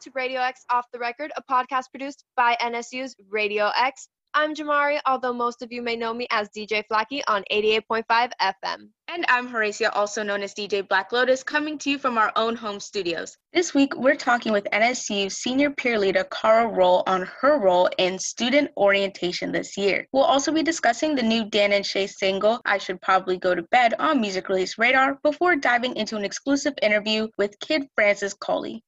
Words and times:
back 0.00 0.12
to 0.12 0.18
Radio 0.18 0.40
X 0.40 0.64
Off 0.70 0.86
the 0.92 0.98
Record, 0.98 1.30
a 1.36 1.42
podcast 1.42 1.90
produced 1.90 2.24
by 2.34 2.56
NSU's 2.62 3.14
Radio 3.28 3.70
X. 3.76 4.08
I'm 4.32 4.54
Jamari, 4.54 4.98
although 5.04 5.34
most 5.34 5.60
of 5.60 5.72
you 5.72 5.82
may 5.82 5.94
know 5.94 6.14
me 6.14 6.26
as 6.30 6.48
DJ 6.56 6.84
Flacky 6.90 7.20
on 7.28 7.44
88.5 7.52 8.04
FM. 8.40 8.88
And 9.08 9.26
I'm 9.28 9.46
Horacia, 9.46 9.90
also 9.92 10.22
known 10.22 10.42
as 10.42 10.54
DJ 10.54 10.88
Black 10.88 11.12
Lotus, 11.12 11.42
coming 11.42 11.76
to 11.78 11.90
you 11.90 11.98
from 11.98 12.16
our 12.16 12.32
own 12.36 12.56
home 12.56 12.80
studios. 12.80 13.36
This 13.52 13.74
week, 13.74 13.94
we're 13.94 14.14
talking 14.14 14.52
with 14.52 14.68
NSU's 14.72 15.36
senior 15.36 15.70
peer 15.70 15.98
leader, 15.98 16.24
Cara 16.24 16.68
Roll, 16.68 17.02
on 17.06 17.28
her 17.40 17.58
role 17.58 17.90
in 17.98 18.18
student 18.18 18.70
orientation 18.78 19.52
this 19.52 19.76
year. 19.76 20.06
We'll 20.12 20.22
also 20.22 20.50
be 20.50 20.62
discussing 20.62 21.14
the 21.14 21.22
new 21.22 21.44
Dan 21.50 21.72
and 21.72 21.84
Shay 21.84 22.06
single, 22.06 22.62
I 22.64 22.78
Should 22.78 23.02
Probably 23.02 23.36
Go 23.36 23.54
to 23.54 23.62
Bed, 23.64 23.94
on 23.98 24.20
Music 24.20 24.48
Release 24.48 24.78
Radar, 24.78 25.18
before 25.22 25.56
diving 25.56 25.96
into 25.96 26.16
an 26.16 26.24
exclusive 26.24 26.74
interview 26.80 27.28
with 27.36 27.58
Kid 27.60 27.86
Francescoli. 27.98 28.80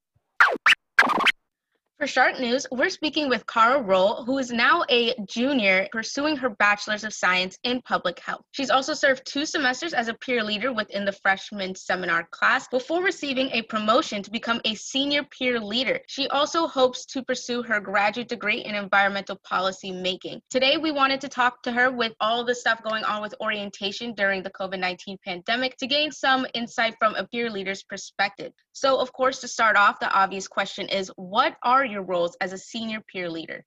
For 2.02 2.08
Shark 2.08 2.40
News, 2.40 2.66
we're 2.72 2.90
speaking 2.90 3.28
with 3.28 3.46
Cara 3.46 3.80
Roll, 3.80 4.24
who 4.24 4.38
is 4.38 4.50
now 4.50 4.82
a 4.90 5.14
junior 5.24 5.86
pursuing 5.92 6.34
her 6.34 6.50
Bachelor's 6.50 7.04
of 7.04 7.14
Science 7.14 7.56
in 7.62 7.80
Public 7.82 8.18
Health. 8.18 8.42
She's 8.50 8.70
also 8.70 8.92
served 8.92 9.24
two 9.24 9.46
semesters 9.46 9.94
as 9.94 10.08
a 10.08 10.14
peer 10.14 10.42
leader 10.42 10.72
within 10.72 11.04
the 11.04 11.12
freshman 11.12 11.76
seminar 11.76 12.26
class 12.32 12.66
before 12.66 13.04
receiving 13.04 13.50
a 13.52 13.62
promotion 13.62 14.20
to 14.24 14.32
become 14.32 14.60
a 14.64 14.74
senior 14.74 15.22
peer 15.22 15.60
leader. 15.60 16.00
She 16.08 16.26
also 16.26 16.66
hopes 16.66 17.06
to 17.06 17.22
pursue 17.22 17.62
her 17.62 17.78
graduate 17.78 18.26
degree 18.26 18.64
in 18.64 18.74
environmental 18.74 19.36
policy 19.48 19.92
making. 19.92 20.42
Today, 20.50 20.78
we 20.78 20.90
wanted 20.90 21.20
to 21.20 21.28
talk 21.28 21.62
to 21.62 21.70
her 21.70 21.92
with 21.92 22.14
all 22.18 22.44
the 22.44 22.56
stuff 22.56 22.82
going 22.82 23.04
on 23.04 23.22
with 23.22 23.36
orientation 23.40 24.12
during 24.14 24.42
the 24.42 24.50
COVID 24.50 24.80
19 24.80 25.18
pandemic 25.24 25.76
to 25.76 25.86
gain 25.86 26.10
some 26.10 26.48
insight 26.52 26.96
from 26.98 27.14
a 27.14 27.28
peer 27.28 27.48
leader's 27.48 27.84
perspective. 27.84 28.52
So, 28.72 28.98
of 28.98 29.12
course, 29.12 29.38
to 29.40 29.46
start 29.48 29.76
off, 29.76 30.00
the 30.00 30.12
obvious 30.12 30.48
question 30.48 30.88
is 30.88 31.12
what 31.14 31.56
are 31.62 31.91
your 31.92 32.02
roles 32.02 32.36
as 32.40 32.52
a 32.52 32.58
senior 32.58 33.00
peer 33.12 33.30
leader? 33.30 33.64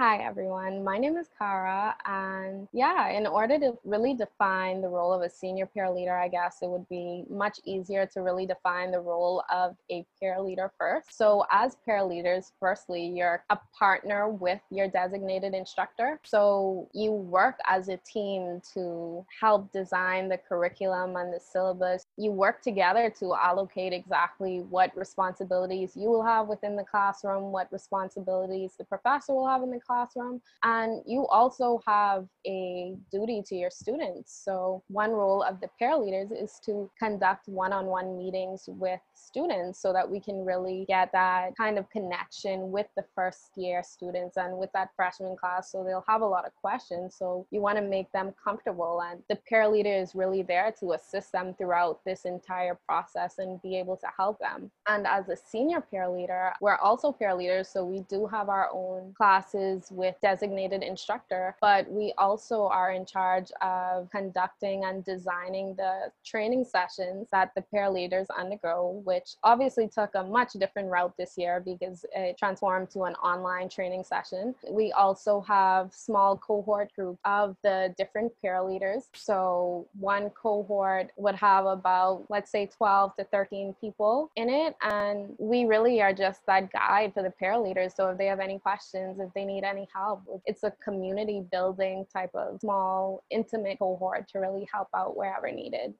Hi, 0.00 0.18
everyone. 0.18 0.84
My 0.84 0.96
name 0.96 1.16
is 1.16 1.26
Kara. 1.36 1.92
And 2.06 2.68
yeah, 2.72 3.08
in 3.08 3.26
order 3.26 3.58
to 3.58 3.76
really 3.82 4.14
define 4.14 4.80
the 4.80 4.86
role 4.86 5.12
of 5.12 5.22
a 5.22 5.28
senior 5.28 5.66
peer 5.66 5.90
leader, 5.90 6.16
I 6.16 6.28
guess 6.28 6.58
it 6.62 6.68
would 6.68 6.88
be 6.88 7.24
much 7.28 7.58
easier 7.64 8.06
to 8.14 8.20
really 8.20 8.46
define 8.46 8.92
the 8.92 9.00
role 9.00 9.42
of 9.52 9.74
a 9.90 10.06
peer 10.20 10.40
leader 10.40 10.70
first. 10.78 11.18
So, 11.18 11.46
as 11.50 11.78
peer 11.84 12.04
leaders, 12.04 12.52
firstly, 12.60 13.06
you're 13.06 13.42
a 13.50 13.58
partner 13.76 14.28
with 14.28 14.60
your 14.70 14.86
designated 14.86 15.52
instructor. 15.52 16.20
So, 16.22 16.88
you 16.94 17.10
work 17.10 17.58
as 17.66 17.88
a 17.88 17.96
team 17.96 18.62
to 18.74 19.26
help 19.40 19.72
design 19.72 20.28
the 20.28 20.38
curriculum 20.38 21.16
and 21.16 21.34
the 21.34 21.40
syllabus. 21.40 22.04
You 22.16 22.30
work 22.30 22.62
together 22.62 23.12
to 23.18 23.34
allocate 23.34 23.92
exactly 23.92 24.60
what 24.70 24.96
responsibilities 24.96 25.96
you 25.96 26.08
will 26.08 26.24
have 26.24 26.46
within 26.46 26.76
the 26.76 26.84
classroom, 26.84 27.50
what 27.50 27.66
responsibilities 27.72 28.74
the 28.78 28.84
professor 28.84 29.34
will 29.34 29.48
have 29.48 29.64
in 29.64 29.72
the 29.72 29.87
classroom. 29.88 30.40
And 30.62 31.02
you 31.06 31.26
also 31.28 31.80
have 31.86 32.26
a 32.46 32.94
duty 33.10 33.42
to 33.46 33.54
your 33.56 33.70
students. 33.70 34.42
So, 34.44 34.82
one 34.88 35.10
role 35.10 35.42
of 35.42 35.60
the 35.60 35.68
leaders 35.96 36.30
is 36.30 36.60
to 36.66 36.90
conduct 36.98 37.48
one 37.48 37.72
on 37.72 37.86
one 37.86 38.16
meetings 38.16 38.64
with 38.68 39.00
students 39.14 39.80
so 39.80 39.92
that 39.92 40.08
we 40.08 40.20
can 40.20 40.44
really 40.44 40.84
get 40.88 41.10
that 41.12 41.56
kind 41.56 41.78
of 41.78 41.88
connection 41.90 42.70
with 42.70 42.86
the 42.96 43.04
first 43.14 43.50
year 43.56 43.82
students 43.82 44.36
and 44.36 44.58
with 44.58 44.70
that 44.74 44.90
freshman 44.94 45.36
class. 45.36 45.72
So, 45.72 45.84
they'll 45.84 46.04
have 46.08 46.20
a 46.20 46.26
lot 46.26 46.46
of 46.46 46.54
questions. 46.54 47.16
So, 47.18 47.46
you 47.50 47.60
want 47.60 47.78
to 47.78 47.82
make 47.82 48.10
them 48.12 48.34
comfortable. 48.42 49.02
And 49.08 49.22
the 49.28 49.36
peer 49.48 49.68
leader 49.68 49.94
is 49.94 50.14
really 50.14 50.42
there 50.42 50.72
to 50.80 50.92
assist 50.92 51.32
them 51.32 51.54
throughout 51.54 52.04
this 52.04 52.24
entire 52.24 52.78
process 52.86 53.38
and 53.38 53.62
be 53.62 53.76
able 53.76 53.96
to 53.96 54.06
help 54.16 54.38
them. 54.38 54.70
And 54.88 55.06
as 55.06 55.28
a 55.28 55.36
senior 55.36 55.80
peer 55.80 56.08
leader, 56.08 56.52
we're 56.60 56.76
also 56.76 57.12
peer 57.12 57.34
leaders. 57.34 57.68
So, 57.68 57.84
we 57.84 58.00
do 58.10 58.26
have 58.26 58.48
our 58.48 58.68
own 58.72 59.14
classes 59.16 59.77
with 59.90 60.14
designated 60.22 60.82
instructor, 60.82 61.56
but 61.60 61.90
we 61.90 62.12
also 62.18 62.66
are 62.66 62.92
in 62.92 63.04
charge 63.06 63.50
of 63.62 64.10
conducting 64.10 64.84
and 64.84 65.04
designing 65.04 65.74
the 65.76 66.10
training 66.24 66.64
sessions 66.64 67.28
that 67.32 67.52
the 67.54 67.62
leaders 67.90 68.26
undergo, 68.36 69.00
which 69.04 69.36
obviously 69.44 69.88
took 69.88 70.14
a 70.14 70.22
much 70.22 70.54
different 70.54 70.90
route 70.90 71.14
this 71.16 71.38
year 71.38 71.62
because 71.64 72.04
it 72.14 72.36
transformed 72.36 72.90
to 72.90 73.04
an 73.04 73.14
online 73.14 73.68
training 73.68 74.02
session. 74.04 74.54
We 74.68 74.92
also 74.92 75.40
have 75.42 75.94
small 75.94 76.36
cohort 76.36 76.92
group 76.94 77.18
of 77.24 77.56
the 77.62 77.94
different 77.96 78.32
leaders. 78.42 79.08
So 79.14 79.86
one 79.98 80.30
cohort 80.30 81.10
would 81.16 81.36
have 81.36 81.66
about, 81.66 82.24
let's 82.28 82.50
say 82.50 82.66
12 82.66 83.16
to 83.16 83.24
13 83.24 83.74
people 83.80 84.30
in 84.36 84.48
it. 84.48 84.74
And 84.82 85.34
we 85.38 85.64
really 85.64 86.00
are 86.02 86.12
just 86.12 86.44
that 86.46 86.72
guide 86.72 87.12
for 87.14 87.22
the 87.22 87.32
leaders. 87.60 87.94
So 87.94 88.08
if 88.10 88.18
they 88.18 88.26
have 88.26 88.40
any 88.40 88.58
questions, 88.58 89.20
if 89.20 89.32
they 89.34 89.44
need 89.44 89.64
any 89.68 89.86
help. 89.94 90.22
It's 90.46 90.64
a 90.64 90.72
community 90.82 91.44
building 91.52 92.06
type 92.12 92.30
of 92.34 92.60
small, 92.60 93.22
intimate 93.30 93.78
cohort 93.78 94.28
to 94.30 94.40
really 94.40 94.66
help 94.72 94.88
out 94.96 95.16
wherever 95.16 95.50
needed. 95.52 95.94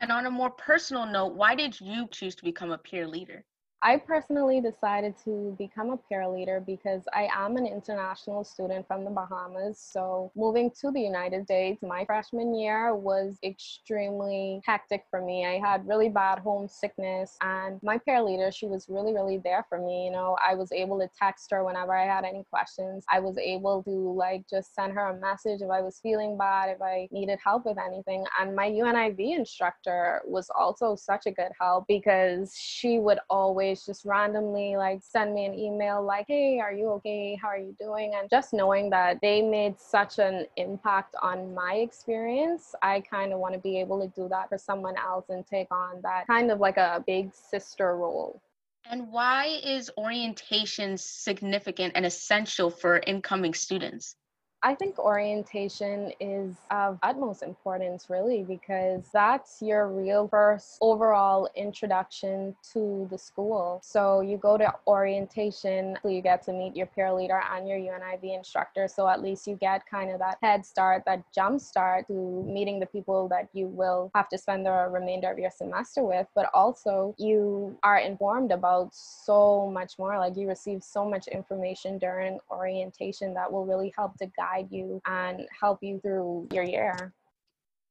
And 0.00 0.12
on 0.12 0.26
a 0.26 0.30
more 0.30 0.50
personal 0.50 1.06
note, 1.06 1.34
why 1.34 1.54
did 1.54 1.80
you 1.80 2.08
choose 2.10 2.34
to 2.36 2.44
become 2.44 2.70
a 2.70 2.78
peer 2.78 3.06
leader? 3.06 3.44
I 3.82 3.96
personally 3.96 4.60
decided 4.60 5.14
to 5.24 5.56
become 5.58 5.88
a 5.88 5.96
peer 5.96 6.28
leader 6.28 6.62
because 6.64 7.02
I 7.14 7.30
am 7.34 7.56
an 7.56 7.66
international 7.66 8.44
student 8.44 8.86
from 8.86 9.04
the 9.04 9.10
Bahamas. 9.10 9.78
So 9.78 10.30
moving 10.36 10.70
to 10.82 10.90
the 10.90 11.00
United 11.00 11.44
States, 11.44 11.82
my 11.82 12.04
freshman 12.04 12.54
year 12.54 12.94
was 12.94 13.38
extremely 13.42 14.60
hectic 14.66 15.04
for 15.10 15.22
me. 15.22 15.46
I 15.46 15.66
had 15.66 15.88
really 15.88 16.10
bad 16.10 16.40
homesickness 16.40 17.38
and 17.40 17.82
my 17.82 17.96
peer 17.96 18.22
leader, 18.22 18.52
she 18.52 18.66
was 18.66 18.86
really, 18.90 19.14
really 19.14 19.38
there 19.38 19.64
for 19.66 19.78
me. 19.78 20.04
You 20.04 20.10
know, 20.10 20.36
I 20.46 20.54
was 20.54 20.72
able 20.72 20.98
to 20.98 21.08
text 21.18 21.50
her 21.50 21.64
whenever 21.64 21.96
I 21.96 22.04
had 22.04 22.26
any 22.26 22.44
questions. 22.50 23.06
I 23.10 23.20
was 23.20 23.38
able 23.38 23.82
to 23.84 23.90
like 23.90 24.44
just 24.50 24.74
send 24.74 24.92
her 24.92 25.06
a 25.06 25.18
message 25.18 25.62
if 25.62 25.70
I 25.70 25.80
was 25.80 26.00
feeling 26.02 26.36
bad, 26.36 26.68
if 26.68 26.82
I 26.82 27.08
needed 27.12 27.38
help 27.42 27.64
with 27.64 27.78
anything. 27.78 28.26
And 28.38 28.54
my 28.54 28.68
UNIV 28.68 29.38
instructor 29.38 30.20
was 30.26 30.50
also 30.54 30.96
such 30.96 31.24
a 31.24 31.30
good 31.30 31.52
help 31.58 31.86
because 31.88 32.54
she 32.54 32.98
would 32.98 33.20
always 33.30 33.69
always 33.70 33.86
just 33.86 34.04
randomly 34.04 34.76
like 34.76 35.00
send 35.00 35.32
me 35.32 35.44
an 35.44 35.54
email 35.54 36.02
like, 36.02 36.26
hey, 36.26 36.58
are 36.58 36.72
you 36.72 36.88
okay? 36.88 37.38
How 37.40 37.48
are 37.48 37.58
you 37.58 37.74
doing? 37.78 38.14
And 38.18 38.28
just 38.28 38.52
knowing 38.52 38.90
that 38.90 39.20
they 39.22 39.42
made 39.42 39.78
such 39.78 40.18
an 40.18 40.46
impact 40.56 41.14
on 41.22 41.54
my 41.54 41.74
experience, 41.74 42.74
I 42.82 43.00
kind 43.08 43.32
of 43.32 43.38
want 43.38 43.54
to 43.54 43.60
be 43.60 43.78
able 43.78 44.00
to 44.00 44.08
do 44.20 44.28
that 44.28 44.48
for 44.48 44.58
someone 44.58 44.96
else 44.96 45.26
and 45.28 45.46
take 45.46 45.68
on 45.70 46.00
that 46.02 46.26
kind 46.26 46.50
of 46.50 46.58
like 46.58 46.78
a 46.78 47.04
big 47.06 47.32
sister 47.32 47.96
role. 47.96 48.42
And 48.90 49.12
why 49.12 49.60
is 49.62 49.90
orientation 49.96 50.96
significant 50.98 51.92
and 51.94 52.04
essential 52.04 52.70
for 52.70 53.00
incoming 53.06 53.54
students? 53.54 54.16
I 54.62 54.74
think 54.74 54.98
orientation 54.98 56.12
is 56.20 56.54
of 56.70 56.98
utmost 57.02 57.42
importance, 57.42 58.10
really, 58.10 58.42
because 58.42 59.08
that's 59.10 59.62
your 59.62 59.88
real 59.88 60.28
first 60.28 60.76
overall 60.82 61.48
introduction 61.56 62.54
to 62.74 63.08
the 63.10 63.16
school. 63.16 63.80
So 63.82 64.20
you 64.20 64.36
go 64.36 64.58
to 64.58 64.74
orientation, 64.86 65.96
you 66.04 66.20
get 66.20 66.42
to 66.42 66.52
meet 66.52 66.76
your 66.76 66.86
peer 66.86 67.10
leader 67.10 67.40
and 67.54 67.66
your 67.66 67.78
UNIV 67.78 68.36
instructor. 68.36 68.86
So 68.86 69.08
at 69.08 69.22
least 69.22 69.46
you 69.46 69.56
get 69.56 69.86
kind 69.86 70.10
of 70.10 70.18
that 70.18 70.36
head 70.42 70.66
start, 70.66 71.04
that 71.06 71.22
jump 71.34 71.62
start 71.62 72.06
to 72.08 72.44
meeting 72.46 72.80
the 72.80 72.86
people 72.86 73.28
that 73.28 73.48
you 73.54 73.66
will 73.66 74.10
have 74.14 74.28
to 74.28 74.36
spend 74.36 74.66
the 74.66 74.88
remainder 74.90 75.30
of 75.30 75.38
your 75.38 75.50
semester 75.50 76.02
with. 76.04 76.26
But 76.34 76.50
also, 76.52 77.14
you 77.16 77.78
are 77.82 77.98
informed 77.98 78.52
about 78.52 78.94
so 78.94 79.70
much 79.72 79.98
more. 79.98 80.18
Like 80.18 80.36
you 80.36 80.46
receive 80.46 80.82
so 80.82 81.08
much 81.08 81.28
information 81.28 81.96
during 81.96 82.40
orientation 82.50 83.32
that 83.34 83.50
will 83.50 83.64
really 83.64 83.94
help 83.96 84.18
to 84.18 84.26
guide 84.26 84.49
guide 84.50 84.68
you 84.70 85.00
and 85.06 85.46
help 85.58 85.78
you 85.82 86.00
through 86.00 86.48
your 86.52 86.64
year. 86.64 87.12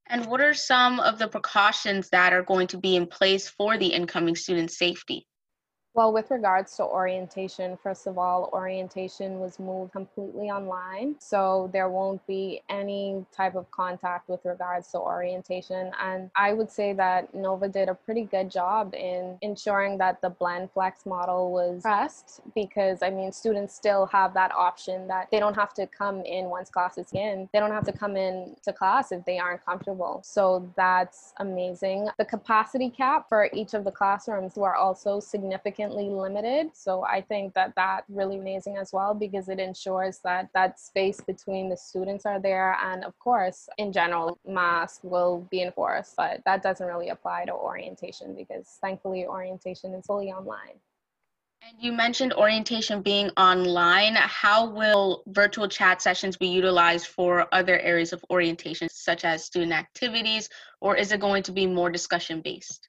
And 0.08 0.26
what 0.26 0.42
are 0.42 0.54
some 0.54 1.00
of 1.00 1.20
the 1.20 1.28
precautions 1.28 2.10
that 2.10 2.34
are 2.34 2.44
going 2.44 2.68
to 2.68 2.78
be 2.78 2.96
in 2.96 3.06
place 3.06 3.48
for 3.48 3.78
the 3.78 3.88
incoming 3.88 4.36
student 4.36 4.72
safety? 4.72 5.28
Well, 6.00 6.14
with 6.14 6.32
regards 6.32 6.78
to 6.78 6.86
orientation, 6.86 7.78
first 7.84 8.08
of 8.08 8.18
all, 8.18 8.50
orientation 8.54 9.42
was 9.42 9.60
moved 9.60 9.92
completely 9.92 10.50
online. 10.50 11.18
So 11.20 11.70
there 11.74 11.90
won't 11.90 12.26
be 12.26 12.62
any 12.70 13.26
type 13.36 13.56
of 13.56 13.70
contact 13.72 14.30
with 14.30 14.40
regards 14.46 14.90
to 14.94 15.00
orientation. 15.00 15.92
And 16.02 16.32
I 16.38 16.54
would 16.54 16.72
say 16.72 16.94
that 16.94 17.36
NOVA 17.36 17.68
did 17.68 17.90
a 17.90 17.96
pretty 17.96 18.24
good 18.24 18.50
job 18.50 18.96
in 18.96 19.38
ensuring 19.42 19.98
that 19.98 20.22
the 20.22 20.30
blend 20.30 20.72
flex 20.72 21.06
model 21.06 21.52
was 21.52 21.82
pressed 21.82 22.40
because, 22.56 23.04
I 23.04 23.10
mean, 23.10 23.34
students 23.34 23.76
still 23.76 24.06
have 24.06 24.34
that 24.36 24.54
option 24.54 25.06
that 25.10 25.28
they 25.32 25.40
don't 25.42 25.56
have 25.56 25.74
to 25.74 25.86
come 25.86 26.22
in 26.22 26.46
once 26.46 26.70
class 26.70 26.98
is 26.98 27.12
in. 27.12 27.50
They 27.52 27.60
don't 27.60 27.72
have 27.72 27.84
to 27.88 27.92
come 27.92 28.16
in 28.16 28.56
to 28.64 28.72
class 28.72 29.12
if 29.12 29.26
they 29.26 29.38
aren't 29.38 29.66
comfortable. 29.66 30.22
So 30.24 30.66
that's 30.78 31.34
amazing. 31.40 32.08
The 32.18 32.24
capacity 32.24 32.90
cap 32.90 33.28
for 33.28 33.50
each 33.52 33.74
of 33.74 33.84
the 33.84 33.92
classrooms 33.92 34.56
were 34.56 34.76
also 34.76 35.20
significant 35.20 35.89
limited. 35.90 36.70
So 36.74 37.04
I 37.04 37.22
think 37.22 37.54
that 37.54 37.74
that 37.76 38.04
really 38.10 38.38
amazing 38.38 38.78
as 38.78 38.92
well 38.94 39.14
because 39.14 39.50
it 39.50 39.60
ensures 39.60 40.20
that 40.24 40.50
that 40.54 40.80
space 40.80 41.22
between 41.22 41.70
the 41.70 41.78
students 41.78 42.26
are 42.26 42.40
there. 42.40 42.78
And 42.84 43.04
of 43.04 43.18
course, 43.20 43.70
in 43.78 43.92
general, 43.92 44.40
masks 44.46 45.04
will 45.04 45.48
be 45.52 45.62
enforced, 45.62 46.16
but 46.18 46.42
that 46.46 46.64
doesn't 46.64 46.86
really 46.86 47.10
apply 47.10 47.46
to 47.46 47.54
orientation 47.54 48.36
because 48.36 48.78
thankfully 48.82 49.26
orientation 49.26 49.94
is 49.94 50.06
fully 50.06 50.32
online. 50.32 50.80
And 51.62 51.76
you 51.80 51.92
mentioned 51.92 52.34
orientation 52.34 53.02
being 53.02 53.30
online. 53.38 54.16
How 54.16 54.66
will 54.70 55.24
virtual 55.28 55.68
chat 55.68 56.02
sessions 56.02 56.38
be 56.38 56.48
utilized 56.48 57.08
for 57.08 57.48
other 57.54 57.80
areas 57.80 58.14
of 58.14 58.24
orientation, 58.30 58.88
such 58.90 59.26
as 59.26 59.46
student 59.46 59.74
activities, 59.74 60.50
or 60.80 60.96
is 60.96 61.12
it 61.12 61.20
going 61.20 61.44
to 61.44 61.52
be 61.52 61.68
more 61.68 61.90
discussion 61.90 62.42
based? 62.42 62.89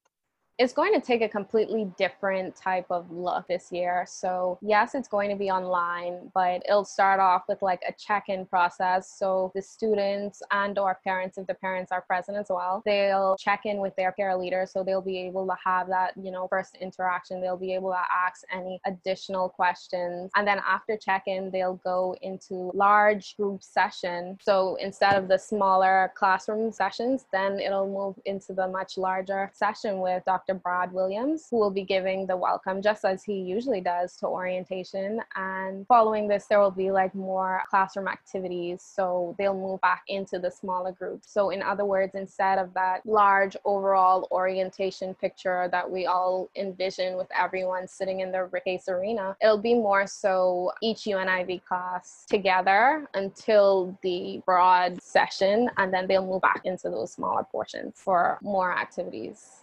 It's 0.60 0.74
going 0.74 0.92
to 0.92 1.00
take 1.00 1.22
a 1.22 1.28
completely 1.28 1.90
different 1.96 2.54
type 2.54 2.84
of 2.90 3.10
look 3.10 3.48
this 3.48 3.72
year. 3.72 4.04
So, 4.06 4.58
yes, 4.60 4.94
it's 4.94 5.08
going 5.08 5.30
to 5.30 5.36
be 5.36 5.50
online, 5.50 6.30
but 6.34 6.62
it'll 6.68 6.84
start 6.84 7.18
off 7.18 7.44
with 7.48 7.62
like 7.62 7.80
a 7.88 7.92
check-in 7.92 8.44
process. 8.44 9.10
So, 9.18 9.52
the 9.54 9.62
students 9.62 10.42
and 10.50 10.78
or 10.78 10.98
parents 11.02 11.38
if 11.38 11.46
the 11.46 11.54
parents 11.54 11.90
are 11.90 12.02
present 12.02 12.36
as 12.36 12.48
well, 12.50 12.82
they'll 12.84 13.36
check 13.38 13.62
in 13.64 13.78
with 13.78 13.96
their 13.96 14.12
peer 14.12 14.36
leader 14.36 14.66
so 14.70 14.84
they'll 14.84 15.00
be 15.00 15.16
able 15.20 15.46
to 15.46 15.56
have 15.64 15.88
that, 15.88 16.12
you 16.22 16.30
know, 16.30 16.46
first 16.48 16.76
interaction. 16.78 17.40
They'll 17.40 17.56
be 17.56 17.72
able 17.72 17.92
to 17.92 18.02
ask 18.14 18.42
any 18.52 18.82
additional 18.84 19.48
questions. 19.48 20.30
And 20.36 20.46
then 20.46 20.60
after 20.68 20.94
check-in, 20.94 21.50
they'll 21.50 21.80
go 21.82 22.14
into 22.20 22.70
large 22.74 23.34
group 23.38 23.62
session. 23.62 24.36
So, 24.42 24.74
instead 24.74 25.14
of 25.14 25.26
the 25.26 25.38
smaller 25.38 26.12
classroom 26.14 26.70
sessions, 26.70 27.24
then 27.32 27.60
it'll 27.60 27.88
move 27.88 28.20
into 28.26 28.52
the 28.52 28.68
much 28.68 28.98
larger 28.98 29.50
session 29.54 30.00
with 30.00 30.22
Dr. 30.26 30.49
Dr. 30.50 30.60
Brad 30.60 30.92
Williams, 30.92 31.46
who 31.50 31.58
will 31.58 31.70
be 31.70 31.84
giving 31.84 32.26
the 32.26 32.36
welcome 32.36 32.82
just 32.82 33.04
as 33.04 33.22
he 33.22 33.34
usually 33.34 33.80
does 33.80 34.16
to 34.16 34.26
orientation. 34.26 35.20
And 35.36 35.86
following 35.86 36.26
this, 36.26 36.46
there 36.46 36.58
will 36.60 36.72
be 36.72 36.90
like 36.90 37.14
more 37.14 37.62
classroom 37.70 38.08
activities. 38.08 38.82
So 38.82 39.36
they'll 39.38 39.54
move 39.54 39.80
back 39.80 40.02
into 40.08 40.38
the 40.38 40.50
smaller 40.50 40.92
groups. 40.92 41.32
So, 41.32 41.50
in 41.50 41.62
other 41.62 41.84
words, 41.84 42.14
instead 42.14 42.58
of 42.58 42.74
that 42.74 43.06
large 43.06 43.56
overall 43.64 44.26
orientation 44.32 45.14
picture 45.14 45.68
that 45.70 45.88
we 45.88 46.06
all 46.06 46.50
envision 46.56 47.16
with 47.16 47.28
everyone 47.38 47.86
sitting 47.86 48.20
in 48.20 48.32
the 48.32 48.50
case 48.64 48.88
arena, 48.88 49.36
it'll 49.40 49.58
be 49.58 49.74
more 49.74 50.06
so 50.06 50.72
each 50.82 51.04
UNIV 51.04 51.64
class 51.64 52.24
together 52.28 53.08
until 53.14 53.96
the 54.02 54.42
broad 54.44 55.00
session, 55.02 55.70
and 55.76 55.94
then 55.94 56.08
they'll 56.08 56.26
move 56.26 56.42
back 56.42 56.62
into 56.64 56.90
those 56.90 57.12
smaller 57.12 57.44
portions 57.44 57.94
for 57.96 58.38
more 58.42 58.76
activities. 58.76 59.59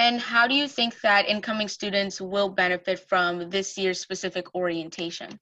And 0.00 0.18
how 0.18 0.48
do 0.48 0.54
you 0.54 0.66
think 0.66 0.98
that 1.02 1.28
incoming 1.28 1.68
students 1.68 2.22
will 2.22 2.48
benefit 2.48 3.00
from 3.00 3.50
this 3.50 3.76
year's 3.76 4.00
specific 4.00 4.54
orientation? 4.54 5.38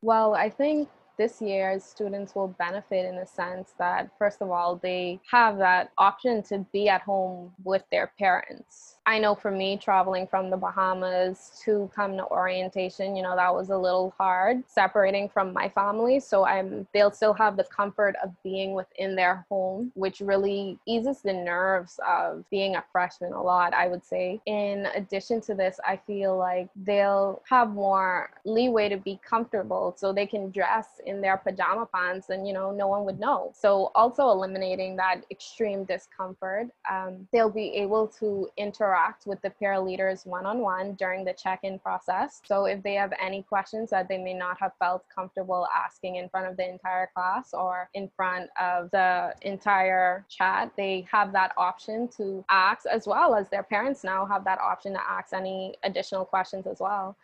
Well, 0.00 0.32
I 0.32 0.48
think 0.48 0.88
this 1.18 1.40
year 1.40 1.78
students 1.80 2.34
will 2.34 2.48
benefit 2.48 3.06
in 3.06 3.16
the 3.16 3.26
sense 3.26 3.74
that 3.78 4.10
first 4.18 4.42
of 4.42 4.50
all 4.50 4.76
they 4.76 5.20
have 5.30 5.58
that 5.58 5.90
option 5.98 6.42
to 6.42 6.58
be 6.72 6.88
at 6.88 7.02
home 7.02 7.52
with 7.64 7.82
their 7.90 8.12
parents 8.18 8.96
I 9.08 9.20
know 9.20 9.36
for 9.36 9.52
me, 9.52 9.76
traveling 9.76 10.26
from 10.26 10.50
the 10.50 10.56
Bahamas 10.56 11.62
to 11.64 11.88
come 11.94 12.16
to 12.16 12.26
orientation, 12.26 13.14
you 13.14 13.22
know, 13.22 13.36
that 13.36 13.54
was 13.54 13.70
a 13.70 13.78
little 13.78 14.12
hard 14.18 14.64
separating 14.66 15.28
from 15.28 15.52
my 15.52 15.68
family. 15.68 16.18
So 16.18 16.44
I'm 16.44 16.88
they'll 16.92 17.12
still 17.12 17.32
have 17.34 17.56
the 17.56 17.62
comfort 17.64 18.16
of 18.20 18.32
being 18.42 18.74
within 18.74 19.14
their 19.14 19.46
home, 19.48 19.92
which 19.94 20.18
really 20.18 20.80
eases 20.86 21.22
the 21.22 21.32
nerves 21.32 22.00
of 22.06 22.44
being 22.50 22.74
a 22.74 22.84
freshman 22.90 23.32
a 23.32 23.40
lot, 23.40 23.74
I 23.74 23.86
would 23.86 24.04
say. 24.04 24.40
In 24.46 24.88
addition 24.96 25.40
to 25.42 25.54
this, 25.54 25.78
I 25.86 26.00
feel 26.04 26.36
like 26.36 26.68
they'll 26.74 27.42
have 27.48 27.70
more 27.70 28.30
leeway 28.44 28.88
to 28.88 28.96
be 28.96 29.20
comfortable 29.24 29.94
so 29.96 30.12
they 30.12 30.26
can 30.26 30.50
dress 30.50 31.00
in 31.06 31.20
their 31.20 31.36
pajama 31.36 31.86
pants 31.86 32.30
and, 32.30 32.46
you 32.46 32.52
know, 32.52 32.70
no 32.70 32.88
one 32.88 33.04
would 33.04 33.18
know. 33.18 33.52
So 33.54 33.90
also 33.94 34.30
eliminating 34.30 34.96
that 34.96 35.22
extreme 35.30 35.84
discomfort. 35.84 36.66
Um, 36.90 37.26
they'll 37.32 37.50
be 37.50 37.68
able 37.76 38.08
to 38.18 38.48
interact 38.56 39.26
with 39.26 39.40
the 39.42 39.50
peer 39.50 39.78
leaders 39.80 40.26
one 40.26 40.46
on 40.46 40.58
one 40.58 40.94
during 40.94 41.24
the 41.24 41.32
check 41.32 41.60
in 41.62 41.78
process. 41.78 42.40
So, 42.44 42.66
if 42.66 42.82
they 42.82 42.94
have 42.94 43.12
any 43.20 43.42
questions 43.42 43.90
that 43.90 44.08
they 44.08 44.18
may 44.18 44.34
not 44.34 44.58
have 44.60 44.72
felt 44.78 45.04
comfortable 45.14 45.66
asking 45.74 46.16
in 46.16 46.28
front 46.28 46.46
of 46.46 46.56
the 46.56 46.68
entire 46.68 47.08
class 47.14 47.54
or 47.54 47.88
in 47.94 48.10
front 48.16 48.50
of 48.60 48.90
the 48.90 49.34
entire 49.42 50.24
chat, 50.28 50.72
they 50.76 51.06
have 51.10 51.32
that 51.32 51.52
option 51.56 52.08
to 52.16 52.44
ask, 52.50 52.86
as 52.86 53.06
well 53.06 53.34
as 53.34 53.48
their 53.48 53.62
parents 53.62 54.04
now 54.04 54.26
have 54.26 54.44
that 54.44 54.58
option 54.60 54.92
to 54.92 55.00
ask 55.08 55.32
any 55.32 55.74
additional 55.82 56.24
questions 56.24 56.66
as 56.66 56.80
well. 56.80 57.16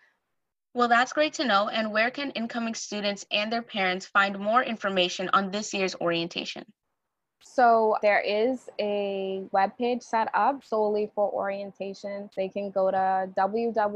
Well, 0.74 0.88
that's 0.88 1.14
great 1.14 1.32
to 1.34 1.46
know. 1.46 1.68
And 1.70 1.92
where 1.92 2.10
can 2.10 2.30
incoming 2.32 2.74
students 2.74 3.24
and 3.30 3.50
their 3.50 3.62
parents 3.62 4.04
find 4.04 4.38
more 4.38 4.62
information 4.62 5.30
on 5.32 5.50
this 5.50 5.72
year's 5.72 5.94
orientation? 5.94 6.72
So 7.44 7.96
there 8.02 8.20
is 8.20 8.70
a 8.80 9.44
web 9.52 9.76
page 9.76 10.02
set 10.02 10.28
up 10.32 10.64
solely 10.64 11.10
for 11.14 11.30
orientation. 11.30 12.30
They 12.36 12.48
can 12.48 12.70
go 12.70 12.90
to 12.90 13.28
www.nova.edu 13.36 13.92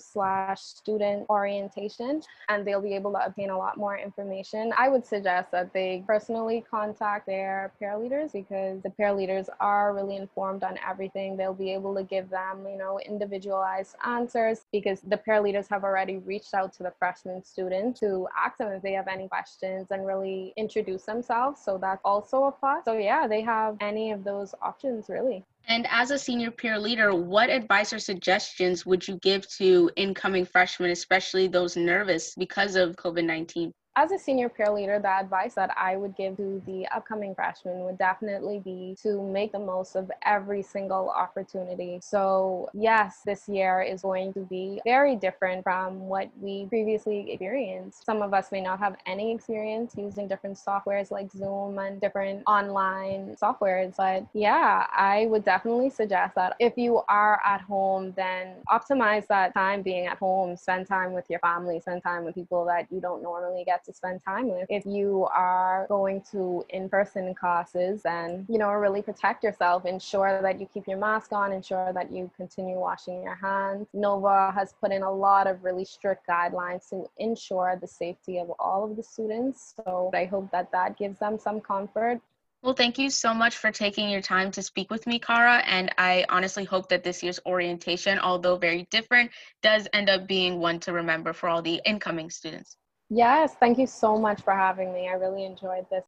slash 0.00 0.60
student 0.60 1.26
orientation 1.28 2.22
and 2.48 2.66
they'll 2.66 2.80
be 2.80 2.94
able 2.94 3.12
to 3.12 3.26
obtain 3.26 3.50
a 3.50 3.58
lot 3.58 3.76
more 3.76 3.98
information. 3.98 4.72
I 4.76 4.88
would 4.88 5.06
suggest 5.06 5.50
that 5.52 5.72
they 5.72 6.02
personally 6.06 6.64
contact 6.68 7.26
their 7.26 7.72
peer 7.78 7.96
leaders 7.98 8.32
because 8.32 8.82
the 8.82 8.90
peer 8.90 9.12
leaders 9.12 9.48
are 9.60 9.94
really 9.94 10.16
informed 10.16 10.64
on 10.64 10.78
everything. 10.86 11.36
They'll 11.36 11.54
be 11.54 11.72
able 11.72 11.94
to 11.96 12.02
give 12.02 12.30
them, 12.30 12.66
you 12.66 12.78
know, 12.78 12.98
individualized 13.00 13.94
answers 14.04 14.62
because 14.72 15.00
the 15.00 15.18
peer 15.18 15.40
leaders 15.40 15.68
have 15.68 15.84
already 15.84 16.16
reached 16.18 16.54
out 16.54 16.72
to 16.74 16.82
the 16.82 16.92
freshman 16.98 17.44
students 17.44 18.00
to 18.00 18.26
ask 18.36 18.58
them 18.58 18.72
if 18.72 18.82
they 18.82 18.92
have 18.92 19.06
any 19.08 19.28
questions 19.28 19.88
and 19.90 20.06
really 20.06 20.52
introduce 20.56 20.93
themselves. 21.02 21.60
So 21.64 21.78
that's 21.78 22.00
also 22.04 22.44
a 22.44 22.52
plus. 22.52 22.84
So 22.84 22.96
yeah, 22.96 23.26
they 23.26 23.42
have 23.42 23.76
any 23.80 24.12
of 24.12 24.22
those 24.22 24.54
options 24.62 25.08
really. 25.08 25.44
And 25.66 25.86
as 25.90 26.10
a 26.10 26.18
senior 26.18 26.50
peer 26.50 26.78
leader, 26.78 27.14
what 27.14 27.50
advice 27.50 27.92
or 27.92 27.98
suggestions 27.98 28.84
would 28.84 29.08
you 29.08 29.16
give 29.16 29.48
to 29.56 29.90
incoming 29.96 30.44
freshmen, 30.44 30.90
especially 30.90 31.48
those 31.48 31.76
nervous 31.76 32.34
because 32.36 32.76
of 32.76 32.96
COVID 32.96 33.24
19? 33.24 33.72
As 33.96 34.10
a 34.10 34.18
senior 34.18 34.48
peer 34.48 34.70
leader, 34.70 34.98
the 34.98 35.08
advice 35.08 35.54
that 35.54 35.70
I 35.78 35.96
would 35.96 36.16
give 36.16 36.36
to 36.38 36.60
the 36.66 36.84
upcoming 36.88 37.32
freshmen 37.32 37.84
would 37.84 37.96
definitely 37.96 38.58
be 38.58 38.96
to 39.04 39.22
make 39.22 39.52
the 39.52 39.60
most 39.60 39.94
of 39.94 40.10
every 40.24 40.62
single 40.62 41.10
opportunity. 41.10 42.00
So, 42.02 42.68
yes, 42.74 43.20
this 43.24 43.48
year 43.48 43.82
is 43.82 44.02
going 44.02 44.32
to 44.32 44.40
be 44.40 44.80
very 44.82 45.14
different 45.14 45.62
from 45.62 46.08
what 46.08 46.28
we 46.40 46.66
previously 46.66 47.30
experienced. 47.30 48.04
Some 48.04 48.20
of 48.20 48.34
us 48.34 48.50
may 48.50 48.60
not 48.60 48.80
have 48.80 48.96
any 49.06 49.32
experience 49.32 49.94
using 49.96 50.26
different 50.26 50.56
softwares 50.56 51.12
like 51.12 51.30
Zoom 51.30 51.78
and 51.78 52.00
different 52.00 52.42
online 52.48 53.36
softwares, 53.40 53.94
but 53.96 54.26
yeah, 54.32 54.88
I 54.90 55.26
would 55.26 55.44
definitely 55.44 55.90
suggest 55.90 56.34
that 56.34 56.56
if 56.58 56.76
you 56.76 57.02
are 57.08 57.40
at 57.44 57.60
home, 57.60 58.12
then 58.16 58.56
optimize 58.68 59.28
that 59.28 59.54
time 59.54 59.82
being 59.82 60.06
at 60.06 60.18
home, 60.18 60.56
spend 60.56 60.88
time 60.88 61.12
with 61.12 61.30
your 61.30 61.38
family, 61.38 61.78
spend 61.78 62.02
time 62.02 62.24
with 62.24 62.34
people 62.34 62.64
that 62.64 62.88
you 62.90 63.00
don't 63.00 63.22
normally 63.22 63.62
get 63.64 63.83
to 63.84 63.92
spend 63.92 64.22
time 64.24 64.48
with. 64.48 64.66
If 64.68 64.84
you 64.86 65.28
are 65.34 65.86
going 65.88 66.22
to 66.32 66.64
in-person 66.70 67.34
classes, 67.34 68.02
then 68.02 68.46
you 68.48 68.58
know 68.58 68.70
really 68.72 69.02
protect 69.02 69.44
yourself. 69.44 69.84
Ensure 69.86 70.40
that 70.42 70.60
you 70.60 70.66
keep 70.72 70.86
your 70.86 70.98
mask 70.98 71.32
on. 71.32 71.52
Ensure 71.52 71.92
that 71.92 72.12
you 72.12 72.30
continue 72.36 72.78
washing 72.78 73.22
your 73.22 73.36
hands. 73.36 73.88
Nova 73.92 74.52
has 74.54 74.74
put 74.80 74.92
in 74.92 75.02
a 75.02 75.12
lot 75.12 75.46
of 75.46 75.64
really 75.64 75.84
strict 75.84 76.26
guidelines 76.28 76.88
to 76.90 77.08
ensure 77.18 77.78
the 77.80 77.86
safety 77.86 78.38
of 78.38 78.50
all 78.58 78.84
of 78.84 78.96
the 78.96 79.02
students. 79.02 79.74
So 79.76 80.10
I 80.14 80.24
hope 80.24 80.50
that 80.52 80.72
that 80.72 80.98
gives 80.98 81.18
them 81.18 81.38
some 81.38 81.60
comfort. 81.60 82.20
Well, 82.62 82.72
thank 82.72 82.98
you 82.98 83.10
so 83.10 83.34
much 83.34 83.58
for 83.58 83.70
taking 83.70 84.08
your 84.08 84.22
time 84.22 84.50
to 84.52 84.62
speak 84.62 84.90
with 84.90 85.06
me, 85.06 85.18
Kara. 85.18 85.62
And 85.66 85.92
I 85.98 86.24
honestly 86.30 86.64
hope 86.64 86.88
that 86.88 87.04
this 87.04 87.22
year's 87.22 87.38
orientation, 87.44 88.18
although 88.18 88.56
very 88.56 88.88
different, 88.90 89.32
does 89.62 89.86
end 89.92 90.08
up 90.08 90.26
being 90.26 90.58
one 90.58 90.80
to 90.80 90.94
remember 90.94 91.34
for 91.34 91.50
all 91.50 91.60
the 91.60 91.82
incoming 91.84 92.30
students. 92.30 92.78
Yes, 93.10 93.54
thank 93.60 93.78
you 93.78 93.86
so 93.86 94.18
much 94.18 94.42
for 94.42 94.52
having 94.54 94.92
me. 94.92 95.08
I 95.08 95.12
really 95.12 95.44
enjoyed 95.44 95.86
this. 95.90 96.04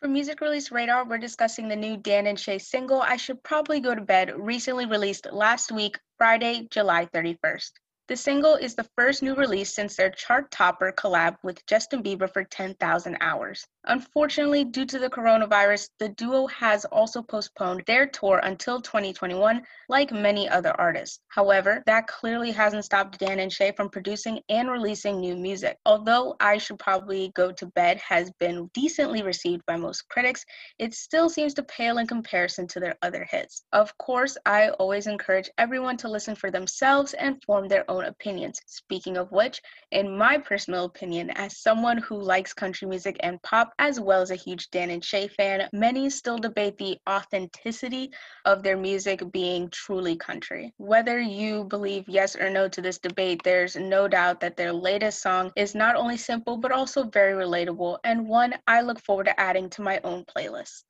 For 0.00 0.08
Music 0.08 0.40
Release 0.40 0.70
Radar, 0.70 1.04
we're 1.04 1.18
discussing 1.18 1.68
the 1.68 1.76
new 1.76 1.96
Dan 1.96 2.26
and 2.26 2.38
Shay 2.38 2.58
single, 2.58 3.02
I 3.02 3.16
Should 3.16 3.42
Probably 3.42 3.80
Go 3.80 3.94
to 3.94 4.00
Bed, 4.00 4.32
recently 4.34 4.86
released 4.86 5.26
last 5.30 5.70
week, 5.70 5.98
Friday, 6.16 6.66
July 6.70 7.06
31st. 7.14 7.72
The 8.10 8.16
single 8.16 8.56
is 8.56 8.74
the 8.74 8.90
first 8.96 9.22
new 9.22 9.36
release 9.36 9.72
since 9.72 9.94
their 9.94 10.10
chart 10.10 10.50
topper 10.50 10.90
collab 10.90 11.36
with 11.44 11.64
Justin 11.66 12.02
Bieber 12.02 12.28
for 12.28 12.42
10,000 12.42 13.16
Hours. 13.20 13.64
Unfortunately, 13.84 14.64
due 14.64 14.84
to 14.84 14.98
the 14.98 15.08
coronavirus, 15.08 15.88
the 16.00 16.08
duo 16.08 16.48
has 16.48 16.84
also 16.86 17.22
postponed 17.22 17.84
their 17.86 18.06
tour 18.06 18.40
until 18.42 18.80
2021, 18.80 19.62
like 19.88 20.10
many 20.12 20.48
other 20.48 20.78
artists. 20.78 21.20
However, 21.28 21.84
that 21.86 22.08
clearly 22.08 22.50
hasn't 22.50 22.84
stopped 22.84 23.18
Dan 23.20 23.38
and 23.38 23.52
Shay 23.52 23.70
from 23.72 23.88
producing 23.88 24.40
and 24.48 24.68
releasing 24.68 25.20
new 25.20 25.36
music. 25.36 25.78
Although 25.86 26.34
I 26.40 26.58
Should 26.58 26.80
Probably 26.80 27.30
Go 27.36 27.52
to 27.52 27.66
Bed 27.66 27.98
has 27.98 28.30
been 28.40 28.68
decently 28.74 29.22
received 29.22 29.64
by 29.66 29.76
most 29.76 30.08
critics, 30.08 30.44
it 30.78 30.94
still 30.94 31.30
seems 31.30 31.54
to 31.54 31.62
pale 31.62 31.98
in 31.98 32.08
comparison 32.08 32.66
to 32.68 32.80
their 32.80 32.96
other 33.02 33.24
hits. 33.24 33.62
Of 33.72 33.96
course, 33.98 34.36
I 34.44 34.70
always 34.70 35.06
encourage 35.06 35.48
everyone 35.58 35.96
to 35.98 36.08
listen 36.08 36.34
for 36.34 36.50
themselves 36.50 37.14
and 37.14 37.42
form 37.44 37.68
their 37.68 37.88
own 37.90 37.99
own 38.00 38.08
opinions. 38.08 38.60
Speaking 38.66 39.16
of 39.16 39.30
which, 39.30 39.60
in 39.90 40.16
my 40.16 40.38
personal 40.38 40.84
opinion, 40.84 41.30
as 41.30 41.58
someone 41.58 41.98
who 41.98 42.16
likes 42.16 42.52
country 42.52 42.88
music 42.88 43.16
and 43.20 43.42
pop, 43.42 43.72
as 43.78 44.00
well 44.00 44.22
as 44.22 44.30
a 44.30 44.36
huge 44.36 44.70
Dan 44.70 44.90
and 44.90 45.04
Shay 45.04 45.28
fan, 45.28 45.68
many 45.72 46.08
still 46.10 46.38
debate 46.38 46.78
the 46.78 46.98
authenticity 47.08 48.10
of 48.44 48.62
their 48.62 48.76
music 48.76 49.22
being 49.32 49.68
truly 49.70 50.16
country. 50.16 50.72
Whether 50.78 51.20
you 51.20 51.64
believe 51.64 52.04
yes 52.08 52.36
or 52.36 52.50
no 52.50 52.68
to 52.68 52.80
this 52.80 52.98
debate, 52.98 53.42
there's 53.44 53.76
no 53.76 54.08
doubt 54.08 54.40
that 54.40 54.56
their 54.56 54.72
latest 54.72 55.22
song 55.22 55.52
is 55.56 55.74
not 55.74 55.96
only 55.96 56.16
simple 56.16 56.56
but 56.56 56.72
also 56.72 57.04
very 57.04 57.34
relatable 57.34 57.98
and 58.04 58.26
one 58.26 58.54
I 58.66 58.80
look 58.80 59.00
forward 59.00 59.26
to 59.26 59.40
adding 59.40 59.68
to 59.70 59.82
my 59.82 60.00
own 60.04 60.24
playlist. 60.24 60.84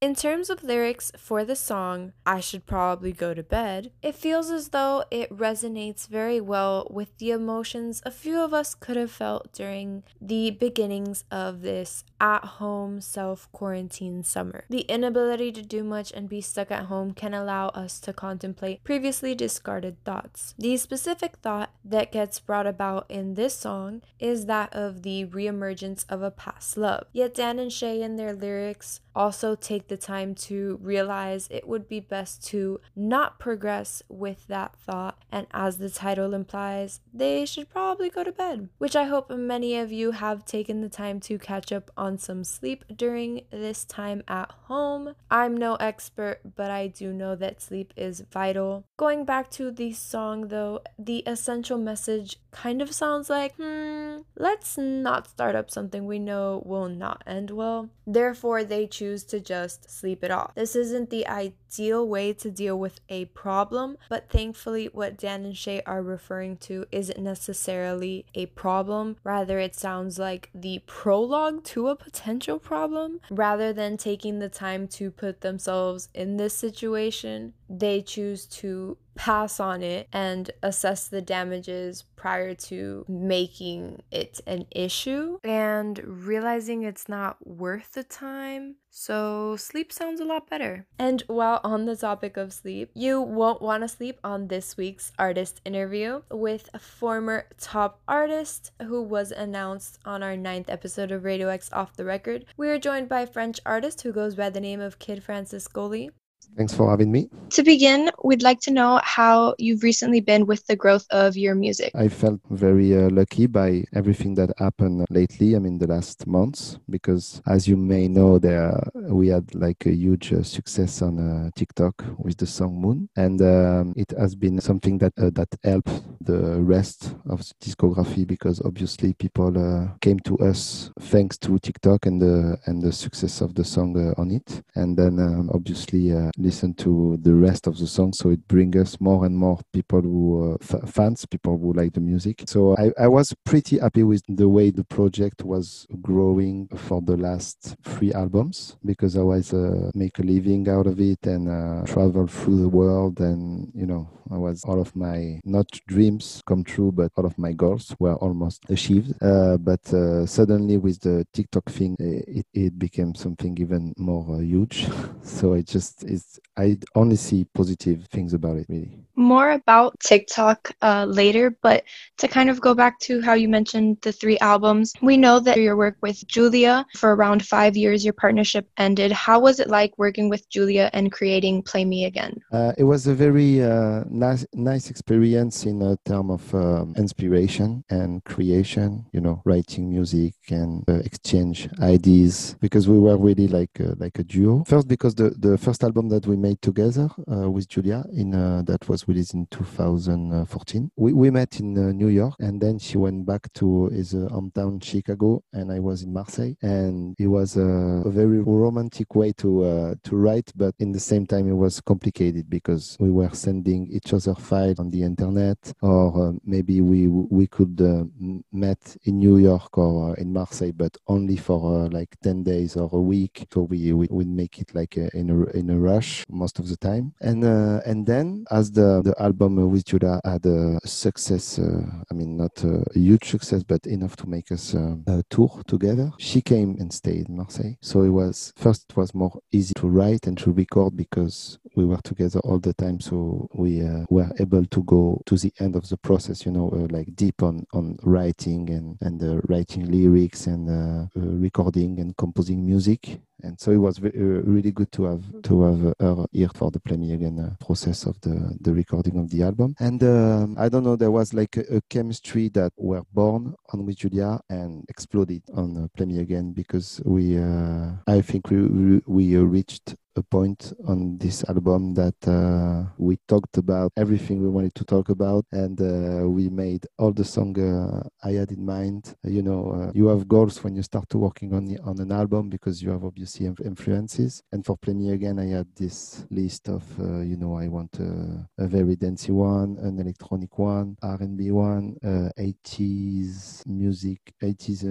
In 0.00 0.14
terms 0.14 0.48
of 0.48 0.62
lyrics 0.62 1.10
for 1.18 1.44
the 1.44 1.56
song, 1.56 2.12
I 2.24 2.38
Should 2.38 2.66
Probably 2.66 3.10
Go 3.10 3.34
to 3.34 3.42
Bed, 3.42 3.90
it 4.00 4.14
feels 4.14 4.48
as 4.48 4.68
though 4.68 5.02
it 5.10 5.28
resonates 5.36 6.06
very 6.06 6.40
well 6.40 6.86
with 6.88 7.18
the 7.18 7.32
emotions 7.32 8.00
a 8.06 8.12
few 8.12 8.38
of 8.38 8.54
us 8.54 8.76
could 8.76 8.94
have 8.96 9.10
felt 9.10 9.52
during 9.52 10.04
the 10.20 10.52
beginnings 10.52 11.24
of 11.32 11.62
this 11.62 12.04
at 12.20 12.44
home 12.44 13.00
self 13.00 13.50
quarantine 13.50 14.22
summer. 14.22 14.62
The 14.70 14.82
inability 14.82 15.50
to 15.50 15.62
do 15.62 15.82
much 15.82 16.12
and 16.12 16.28
be 16.28 16.42
stuck 16.42 16.70
at 16.70 16.84
home 16.84 17.12
can 17.12 17.34
allow 17.34 17.70
us 17.70 17.98
to 18.00 18.12
contemplate 18.12 18.84
previously 18.84 19.34
discarded 19.34 20.04
thoughts. 20.04 20.54
The 20.56 20.76
specific 20.76 21.38
thought 21.38 21.72
that 21.84 22.12
gets 22.12 22.38
brought 22.38 22.68
about 22.68 23.06
in 23.08 23.34
this 23.34 23.56
song 23.56 24.02
is 24.20 24.46
that 24.46 24.72
of 24.72 25.02
the 25.02 25.24
reemergence 25.24 26.04
of 26.08 26.22
a 26.22 26.30
past 26.30 26.76
love. 26.76 27.08
Yet 27.12 27.34
Dan 27.34 27.58
and 27.58 27.72
Shay 27.72 28.00
in 28.00 28.14
their 28.14 28.32
lyrics 28.32 29.00
also 29.18 29.56
take 29.56 29.88
the 29.88 29.96
time 29.96 30.32
to 30.32 30.78
realize 30.80 31.48
it 31.50 31.66
would 31.66 31.88
be 31.88 31.98
best 31.98 32.46
to 32.46 32.80
not 32.94 33.40
progress 33.40 34.00
with 34.08 34.46
that 34.46 34.76
thought. 34.76 35.18
And 35.32 35.48
as 35.52 35.78
the 35.78 35.90
title 35.90 36.34
implies, 36.34 37.00
they 37.12 37.44
should 37.44 37.68
probably 37.68 38.10
go 38.10 38.22
to 38.22 38.30
bed, 38.30 38.68
which 38.78 38.94
I 38.94 39.04
hope 39.04 39.28
many 39.30 39.76
of 39.76 39.90
you 39.90 40.12
have 40.12 40.44
taken 40.44 40.80
the 40.80 40.88
time 40.88 41.18
to 41.20 41.36
catch 41.36 41.72
up 41.72 41.90
on 41.96 42.16
some 42.16 42.44
sleep 42.44 42.84
during 42.94 43.42
this 43.50 43.84
time 43.84 44.22
at 44.28 44.52
home. 44.68 45.16
I'm 45.30 45.56
no 45.56 45.74
expert, 45.76 46.40
but 46.54 46.70
I 46.70 46.86
do 46.86 47.12
know 47.12 47.34
that 47.34 47.60
sleep 47.60 47.92
is 47.96 48.22
vital. 48.32 48.84
Going 48.96 49.24
back 49.24 49.50
to 49.52 49.72
the 49.72 49.92
song 49.92 50.48
though, 50.48 50.80
the 50.96 51.24
essential 51.26 51.78
message 51.78 52.36
kind 52.50 52.82
of 52.82 52.94
sounds 52.94 53.30
like, 53.30 53.54
hmm, 53.56 54.18
let's 54.36 54.78
not 54.78 55.28
start 55.28 55.54
up 55.54 55.70
something 55.70 56.06
we 56.06 56.18
know 56.18 56.62
will 56.64 56.88
not 56.88 57.22
end 57.26 57.50
well. 57.50 57.90
Therefore, 58.06 58.64
they 58.64 58.86
choose 58.86 59.24
to 59.24 59.40
just 59.40 59.90
sleep 59.90 60.24
it 60.24 60.30
off. 60.30 60.54
This 60.54 60.74
isn't 60.74 61.10
the 61.10 61.26
ideal 61.26 62.08
way 62.08 62.32
to 62.34 62.50
deal 62.50 62.78
with 62.78 63.00
a 63.08 63.26
problem, 63.26 63.98
but 64.08 64.30
thankfully, 64.30 64.86
what 64.92 65.18
Dan 65.18 65.44
and 65.44 65.56
Shay 65.56 65.82
are 65.84 66.02
referring 66.02 66.56
to 66.58 66.86
isn't 66.90 67.18
necessarily 67.18 68.24
a 68.34 68.46
problem. 68.46 69.16
Rather, 69.24 69.58
it 69.58 69.74
sounds 69.74 70.18
like 70.18 70.50
the 70.54 70.82
prologue 70.86 71.64
to 71.64 71.88
a 71.88 71.96
potential 71.96 72.58
problem. 72.58 73.20
Rather 73.30 73.72
than 73.72 73.96
taking 73.96 74.38
the 74.38 74.48
time 74.48 74.88
to 74.88 75.10
put 75.10 75.42
themselves 75.42 76.08
in 76.14 76.38
this 76.38 76.54
situation, 76.54 77.52
they 77.68 78.00
choose 78.00 78.46
to 78.46 78.96
pass 79.18 79.58
on 79.58 79.82
it 79.82 80.06
and 80.12 80.52
assess 80.62 81.08
the 81.08 81.20
damages 81.20 82.04
prior 82.14 82.54
to 82.54 83.04
making 83.08 84.00
it 84.12 84.40
an 84.46 84.64
issue 84.70 85.38
and 85.42 86.00
realizing 86.04 86.84
it's 86.84 87.08
not 87.08 87.36
worth 87.44 87.94
the 87.94 88.04
time. 88.04 88.76
So, 88.90 89.56
sleep 89.56 89.92
sounds 89.92 90.20
a 90.20 90.24
lot 90.24 90.48
better. 90.48 90.86
And 91.00 91.22
while 91.26 91.60
on 91.64 91.84
the 91.84 91.96
topic 91.96 92.36
of 92.36 92.52
sleep, 92.52 92.90
you 92.94 93.20
won't 93.20 93.60
want 93.60 93.82
to 93.82 93.88
sleep 93.88 94.20
on 94.22 94.46
this 94.46 94.76
week's 94.76 95.12
artist 95.18 95.60
interview 95.64 96.22
with 96.30 96.70
a 96.72 96.78
former 96.78 97.46
top 97.60 98.00
artist 98.06 98.70
who 98.82 99.02
was 99.02 99.32
announced 99.32 99.98
on 100.04 100.22
our 100.22 100.36
ninth 100.36 100.70
episode 100.70 101.10
of 101.10 101.24
Radio 101.24 101.48
X 101.48 101.70
Off 101.72 101.96
the 101.96 102.04
Record. 102.04 102.46
We 102.56 102.68
are 102.68 102.78
joined 102.78 103.08
by 103.08 103.22
a 103.22 103.26
French 103.26 103.58
artist 103.66 104.02
who 104.02 104.12
goes 104.12 104.36
by 104.36 104.48
the 104.50 104.60
name 104.60 104.80
of 104.80 105.00
Kid 105.00 105.24
Francescoli. 105.26 106.10
Thanks 106.56 106.74
for 106.74 106.90
having 106.90 107.12
me. 107.12 107.28
To 107.50 107.62
begin, 107.62 108.10
we'd 108.24 108.42
like 108.42 108.60
to 108.60 108.70
know 108.70 109.00
how 109.04 109.54
you've 109.58 109.82
recently 109.82 110.20
been 110.20 110.44
with 110.46 110.66
the 110.66 110.76
growth 110.76 111.06
of 111.10 111.36
your 111.36 111.54
music. 111.54 111.92
I 111.94 112.08
felt 112.08 112.40
very 112.50 112.96
uh, 112.96 113.10
lucky 113.10 113.46
by 113.46 113.84
everything 113.94 114.34
that 114.34 114.50
happened 114.58 115.06
lately. 115.08 115.54
I 115.54 115.60
mean, 115.60 115.78
the 115.78 115.86
last 115.86 116.26
months, 116.26 116.78
because 116.90 117.40
as 117.46 117.68
you 117.68 117.76
may 117.76 118.08
know, 118.08 118.38
there 118.38 118.82
we 118.94 119.28
had 119.28 119.54
like 119.54 119.86
a 119.86 119.92
huge 119.92 120.32
uh, 120.32 120.42
success 120.42 121.00
on 121.00 121.18
uh, 121.18 121.50
TikTok 121.54 122.04
with 122.18 122.36
the 122.36 122.46
song 122.46 122.80
Moon, 122.80 123.08
and 123.16 123.40
um, 123.40 123.94
it 123.96 124.12
has 124.18 124.34
been 124.34 124.60
something 124.60 124.98
that 124.98 125.12
uh, 125.18 125.30
that 125.34 125.48
helped 125.64 126.02
the 126.20 126.60
rest 126.60 127.14
of 127.28 127.38
the 127.38 127.54
discography 127.60 128.26
because 128.26 128.60
obviously 128.64 129.14
people 129.14 129.56
uh, 129.56 129.88
came 130.00 130.18
to 130.20 130.36
us 130.38 130.90
thanks 131.00 131.38
to 131.38 131.58
TikTok 131.58 132.06
and 132.06 132.20
the 132.20 132.58
and 132.66 132.82
the 132.82 132.92
success 132.92 133.40
of 133.40 133.54
the 133.54 133.64
song 133.64 133.96
uh, 133.96 134.20
on 134.20 134.30
it, 134.30 134.62
and 134.74 134.96
then 134.96 135.18
um, 135.18 135.50
obviously 135.54 136.12
listen 136.38 136.72
to 136.74 137.18
the 137.22 137.34
rest 137.34 137.66
of 137.66 137.76
the 137.78 137.86
song. 137.86 138.12
So 138.12 138.30
it 138.30 138.46
brings 138.48 138.76
us 138.76 139.00
more 139.00 139.26
and 139.26 139.36
more 139.36 139.58
people 139.72 140.00
who 140.00 140.58
uh, 140.60 140.86
fans, 140.86 141.26
people 141.26 141.58
who 141.58 141.72
like 141.72 141.92
the 141.92 142.00
music. 142.00 142.44
So 142.46 142.76
I, 142.78 142.92
I 142.98 143.08
was 143.08 143.34
pretty 143.44 143.78
happy 143.78 144.04
with 144.04 144.22
the 144.28 144.48
way 144.48 144.70
the 144.70 144.84
project 144.84 145.42
was 145.42 145.86
growing 146.00 146.68
for 146.76 147.02
the 147.02 147.16
last 147.16 147.76
three 147.82 148.12
albums 148.12 148.76
because 148.84 149.16
I 149.16 149.22
was 149.22 149.52
uh, 149.52 149.90
make 149.94 150.18
a 150.18 150.22
living 150.22 150.68
out 150.68 150.86
of 150.86 151.00
it 151.00 151.26
and 151.26 151.48
uh, 151.48 151.84
travel 151.86 152.26
through 152.26 152.60
the 152.60 152.68
world 152.68 153.20
and 153.20 153.70
you 153.74 153.86
know 153.86 154.08
I 154.30 154.36
was 154.36 154.64
all 154.64 154.80
of 154.80 154.94
my 154.94 155.40
not 155.44 155.66
dreams 155.86 156.42
come 156.46 156.62
true, 156.64 156.92
but 156.92 157.12
all 157.16 157.24
of 157.24 157.38
my 157.38 157.52
goals 157.52 157.94
were 157.98 158.14
almost 158.16 158.64
achieved. 158.68 159.14
Uh, 159.22 159.56
but 159.56 159.92
uh, 159.92 160.26
suddenly 160.26 160.76
with 160.76 161.00
the 161.00 161.26
TikTok 161.32 161.70
thing, 161.70 161.96
it, 161.98 162.46
it 162.52 162.78
became 162.78 163.14
something 163.14 163.56
even 163.58 163.94
more 163.96 164.36
uh, 164.36 164.38
huge. 164.40 164.86
so 165.22 165.54
it 165.54 165.66
just 165.66 166.04
is. 166.04 166.27
I 166.56 166.78
only 166.94 167.16
see 167.16 167.46
positive 167.54 168.06
things 168.06 168.34
about 168.34 168.56
it, 168.56 168.66
really 168.68 169.08
more 169.18 169.50
about 169.50 169.98
TikTok 170.00 170.70
uh, 170.80 171.04
later, 171.04 171.50
but 171.60 171.84
to 172.18 172.28
kind 172.28 172.48
of 172.48 172.60
go 172.60 172.72
back 172.74 172.98
to 173.00 173.20
how 173.20 173.34
you 173.34 173.48
mentioned 173.48 173.98
the 174.02 174.12
three 174.12 174.38
albums, 174.38 174.92
we 175.02 175.16
know 175.16 175.40
that 175.40 175.58
your 175.58 175.76
work 175.76 175.96
with 176.00 176.26
Julia 176.26 176.86
for 176.94 177.14
around 177.14 177.44
five 177.44 177.76
years, 177.76 178.04
your 178.04 178.14
partnership 178.14 178.66
ended. 178.78 179.10
How 179.12 179.40
was 179.40 179.58
it 179.58 179.68
like 179.68 179.92
working 179.98 180.28
with 180.28 180.48
Julia 180.48 180.88
and 180.92 181.10
creating 181.10 181.62
Play 181.62 181.84
Me 181.84 182.04
Again? 182.04 182.40
Uh, 182.52 182.72
it 182.78 182.84
was 182.84 183.06
a 183.06 183.14
very 183.14 183.62
uh, 183.62 184.04
nice, 184.08 184.46
nice 184.54 184.88
experience 184.88 185.64
in 185.64 185.82
a 185.82 185.98
term 186.06 186.30
of 186.30 186.54
um, 186.54 186.94
inspiration 186.96 187.84
and 187.90 188.24
creation, 188.24 189.04
you 189.12 189.20
know, 189.20 189.42
writing 189.44 189.90
music 189.90 190.34
and 190.50 190.84
uh, 190.88 190.94
exchange 191.04 191.68
ideas 191.82 192.56
because 192.60 192.88
we 192.88 192.98
were 192.98 193.16
really 193.16 193.48
like, 193.48 193.76
like 193.96 194.18
a 194.20 194.24
duo. 194.24 194.62
First, 194.64 194.86
because 194.86 195.16
the, 195.16 195.30
the 195.30 195.58
first 195.58 195.82
album 195.82 196.08
that 196.10 196.17
we 196.26 196.36
made 196.36 196.60
together 196.62 197.08
uh, 197.30 197.50
with 197.50 197.68
Julia 197.68 198.04
in 198.12 198.34
that 198.64 198.88
was 198.88 199.06
released 199.08 199.34
in 199.34 199.46
2014. 199.46 200.90
We, 200.96 201.12
we 201.12 201.30
met 201.30 201.60
in 201.60 201.76
uh, 201.76 201.92
New 201.92 202.08
York 202.08 202.34
and 202.38 202.60
then 202.60 202.78
she 202.78 202.98
went 202.98 203.26
back 203.26 203.52
to 203.54 203.86
his 203.88 204.14
uh, 204.14 204.28
hometown, 204.30 204.82
Chicago, 204.82 205.42
and 205.52 205.72
I 205.72 205.78
was 205.78 206.02
in 206.02 206.12
Marseille. 206.12 206.54
And 206.62 207.14
it 207.18 207.26
was 207.26 207.56
a, 207.56 207.62
a 207.62 208.10
very 208.10 208.40
romantic 208.40 209.14
way 209.14 209.32
to, 209.34 209.64
uh, 209.64 209.94
to 210.04 210.16
write, 210.16 210.52
but 210.56 210.74
in 210.78 210.92
the 210.92 211.00
same 211.00 211.26
time, 211.26 211.48
it 211.48 211.54
was 211.54 211.80
complicated 211.80 212.48
because 212.48 212.96
we 213.00 213.10
were 213.10 213.30
sending 213.32 213.88
each 213.90 214.12
other 214.12 214.34
files 214.34 214.78
on 214.78 214.90
the 214.90 215.02
internet, 215.02 215.58
or 215.80 216.28
uh, 216.28 216.32
maybe 216.44 216.80
we, 216.80 217.08
we 217.08 217.46
could 217.46 217.80
uh, 217.80 218.04
met 218.52 218.96
in 219.04 219.18
New 219.18 219.38
York 219.38 219.76
or 219.78 220.16
in 220.16 220.32
Marseille, 220.32 220.72
but 220.72 220.96
only 221.06 221.36
for 221.36 221.88
like 221.88 222.16
10 222.22 222.42
days 222.42 222.76
or 222.76 222.88
a 222.92 223.00
week. 223.00 223.46
So 223.52 223.62
we, 223.62 223.92
we 223.92 224.06
would 224.10 224.28
make 224.28 224.58
it 224.58 224.74
like 224.74 224.96
a, 224.96 225.14
in, 225.16 225.30
a, 225.30 225.44
in 225.56 225.70
a 225.70 225.78
rush 225.78 226.07
most 226.28 226.58
of 226.58 226.68
the 226.68 226.76
time. 226.76 227.14
And, 227.20 227.44
and 227.44 228.06
then 228.06 228.44
as 228.50 228.70
the 228.72 229.02
the 229.02 229.14
album 229.22 229.70
with 229.70 229.84
Julia 229.84 230.20
had 230.24 230.44
a 230.46 230.78
success. 230.84 231.58
Uh, 231.58 231.82
I 232.10 232.14
mean, 232.14 232.36
not 232.36 232.62
a 232.64 232.84
huge 232.94 233.30
success, 233.30 233.62
but 233.62 233.86
enough 233.86 234.16
to 234.16 234.28
make 234.28 234.50
us 234.52 234.74
uh, 234.74 234.96
a 235.06 235.22
tour 235.30 235.62
together. 235.66 236.10
She 236.18 236.40
came 236.40 236.76
and 236.80 236.92
stayed 236.92 237.28
in 237.28 237.36
Marseille. 237.36 237.76
So 237.80 238.02
it 238.02 238.10
was 238.10 238.52
first 238.56 238.86
it 238.90 238.96
was 238.96 239.14
more 239.14 239.40
easy 239.52 239.74
to 239.74 239.88
write 239.88 240.26
and 240.26 240.36
to 240.38 240.52
record 240.52 240.96
because 240.96 241.58
we 241.74 241.84
were 241.84 242.00
together 242.02 242.40
all 242.40 242.58
the 242.58 242.74
time. 242.74 243.00
So 243.00 243.48
we 243.54 243.82
uh, 243.82 244.04
were 244.10 244.30
able 244.38 244.64
to 244.64 244.82
go 244.84 245.22
to 245.26 245.36
the 245.36 245.52
end 245.60 245.76
of 245.76 245.88
the 245.88 245.96
process. 245.96 246.44
You 246.44 246.52
know, 246.52 246.66
like 246.90 247.14
deep 247.14 247.42
on 247.42 247.66
on 247.72 247.98
writing 248.02 248.70
and 248.70 248.98
and 249.00 249.42
writing 249.48 249.90
lyrics 249.90 250.46
and 250.46 251.08
recording 251.14 252.00
and 252.00 252.16
composing 252.16 252.64
music 252.64 253.20
and 253.42 253.58
so 253.60 253.70
it 253.70 253.76
was 253.76 253.98
very, 253.98 254.18
uh, 254.18 254.42
really 254.42 254.72
good 254.72 254.90
to 254.92 255.04
have 255.04 255.42
to 255.42 255.62
have 255.62 255.94
her 256.00 256.26
here 256.32 256.50
for 256.54 256.70
the 256.70 256.80
Play 256.80 256.96
Me 256.96 257.12
Again 257.12 257.38
uh, 257.38 257.64
process 257.64 258.04
of 258.06 258.20
the 258.20 258.56
the 258.60 258.72
recording 258.72 259.18
of 259.18 259.30
the 259.30 259.42
album. 259.42 259.74
And 259.78 260.02
um, 260.02 260.56
I 260.58 260.68
don't 260.68 260.84
know, 260.84 260.96
there 260.96 261.10
was 261.10 261.34
like 261.34 261.56
a, 261.56 261.76
a, 261.76 261.80
chemistry 261.88 262.48
that 262.50 262.72
were 262.76 263.02
born 263.12 263.54
on 263.72 263.86
with 263.86 263.96
Julia 263.96 264.40
and 264.48 264.84
exploded 264.88 265.42
on 265.54 265.76
uh, 265.76 265.88
Play 265.96 266.06
Me 266.06 266.18
Again 266.18 266.52
because 266.52 267.00
we, 267.04 267.38
uh, 267.38 267.92
I 268.06 268.20
think 268.20 268.50
we 268.50 268.62
we, 268.66 269.02
we 269.06 269.36
reached 269.36 269.96
a 270.18 270.22
point 270.22 270.72
on 270.86 271.16
this 271.18 271.44
album 271.48 271.94
that 271.94 272.20
uh, 272.26 272.90
we 272.98 273.16
talked 273.28 273.56
about 273.56 273.92
everything 273.96 274.42
we 274.42 274.48
wanted 274.48 274.74
to 274.74 274.84
talk 274.84 275.08
about, 275.08 275.44
and 275.52 275.80
uh, 275.80 276.28
we 276.28 276.48
made 276.48 276.84
all 276.98 277.12
the 277.12 277.24
song 277.24 277.58
uh, 277.58 278.02
I 278.26 278.32
had 278.32 278.50
in 278.50 278.64
mind. 278.64 279.14
You 279.22 279.42
know, 279.42 279.62
uh, 279.70 279.92
you 279.94 280.08
have 280.08 280.26
goals 280.26 280.62
when 280.64 280.74
you 280.74 280.82
start 280.82 281.14
working 281.14 281.54
on 281.54 281.64
the, 281.66 281.78
on 281.80 282.00
an 282.00 282.10
album 282.10 282.50
because 282.50 282.82
you 282.82 282.90
have 282.90 283.04
obviously 283.04 283.46
influences. 283.46 284.42
And 284.52 284.66
for 284.66 284.76
Play 284.76 284.94
Me 284.94 285.12
Again, 285.12 285.38
I 285.38 285.46
had 285.46 285.68
this 285.76 286.26
list 286.30 286.68
of 286.68 286.82
uh, 286.98 287.20
you 287.20 287.36
know 287.36 287.56
I 287.56 287.68
want 287.68 287.98
a, 288.00 288.46
very 288.58 288.96
dancey 288.96 289.32
one, 289.32 289.78
an 289.80 289.98
electronic 289.98 290.58
one, 290.58 290.96
R&B 291.02 291.52
one, 291.52 291.96
80s 292.04 293.66
music, 293.66 294.20
80s 294.42 294.82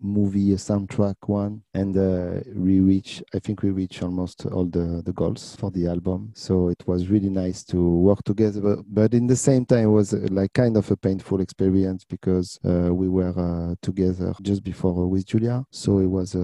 movie 0.00 0.50
soundtrack 0.50 1.16
one, 1.26 1.62
and 1.72 1.94
we 2.54 2.80
reach. 2.80 3.22
I 3.34 3.38
think 3.38 3.62
we 3.62 3.70
reach 3.70 4.02
almost 4.02 4.46
all 4.46 4.66
the 4.74 5.02
the 5.04 5.12
goals 5.12 5.56
for 5.58 5.70
the 5.70 5.86
album. 5.86 6.32
So 6.34 6.68
it 6.68 6.82
was 6.86 7.08
really 7.08 7.30
nice 7.30 7.64
to 7.64 7.78
work 7.78 8.22
together. 8.24 8.76
But 8.86 9.14
in 9.14 9.26
the 9.26 9.36
same 9.36 9.64
time, 9.64 9.84
it 9.84 9.94
was 10.00 10.12
uh, 10.12 10.26
like 10.30 10.52
kind 10.52 10.76
of 10.76 10.90
a 10.90 10.96
painful 10.96 11.40
experience 11.40 12.04
because 12.04 12.58
uh, 12.64 12.92
we 12.92 13.08
were 13.08 13.34
uh, 13.36 13.74
together 13.80 14.34
just 14.42 14.62
before 14.62 15.04
uh, 15.04 15.06
with 15.06 15.26
Julia. 15.26 15.64
So 15.70 15.98
it 15.98 16.06
was 16.06 16.34
uh, 16.34 16.38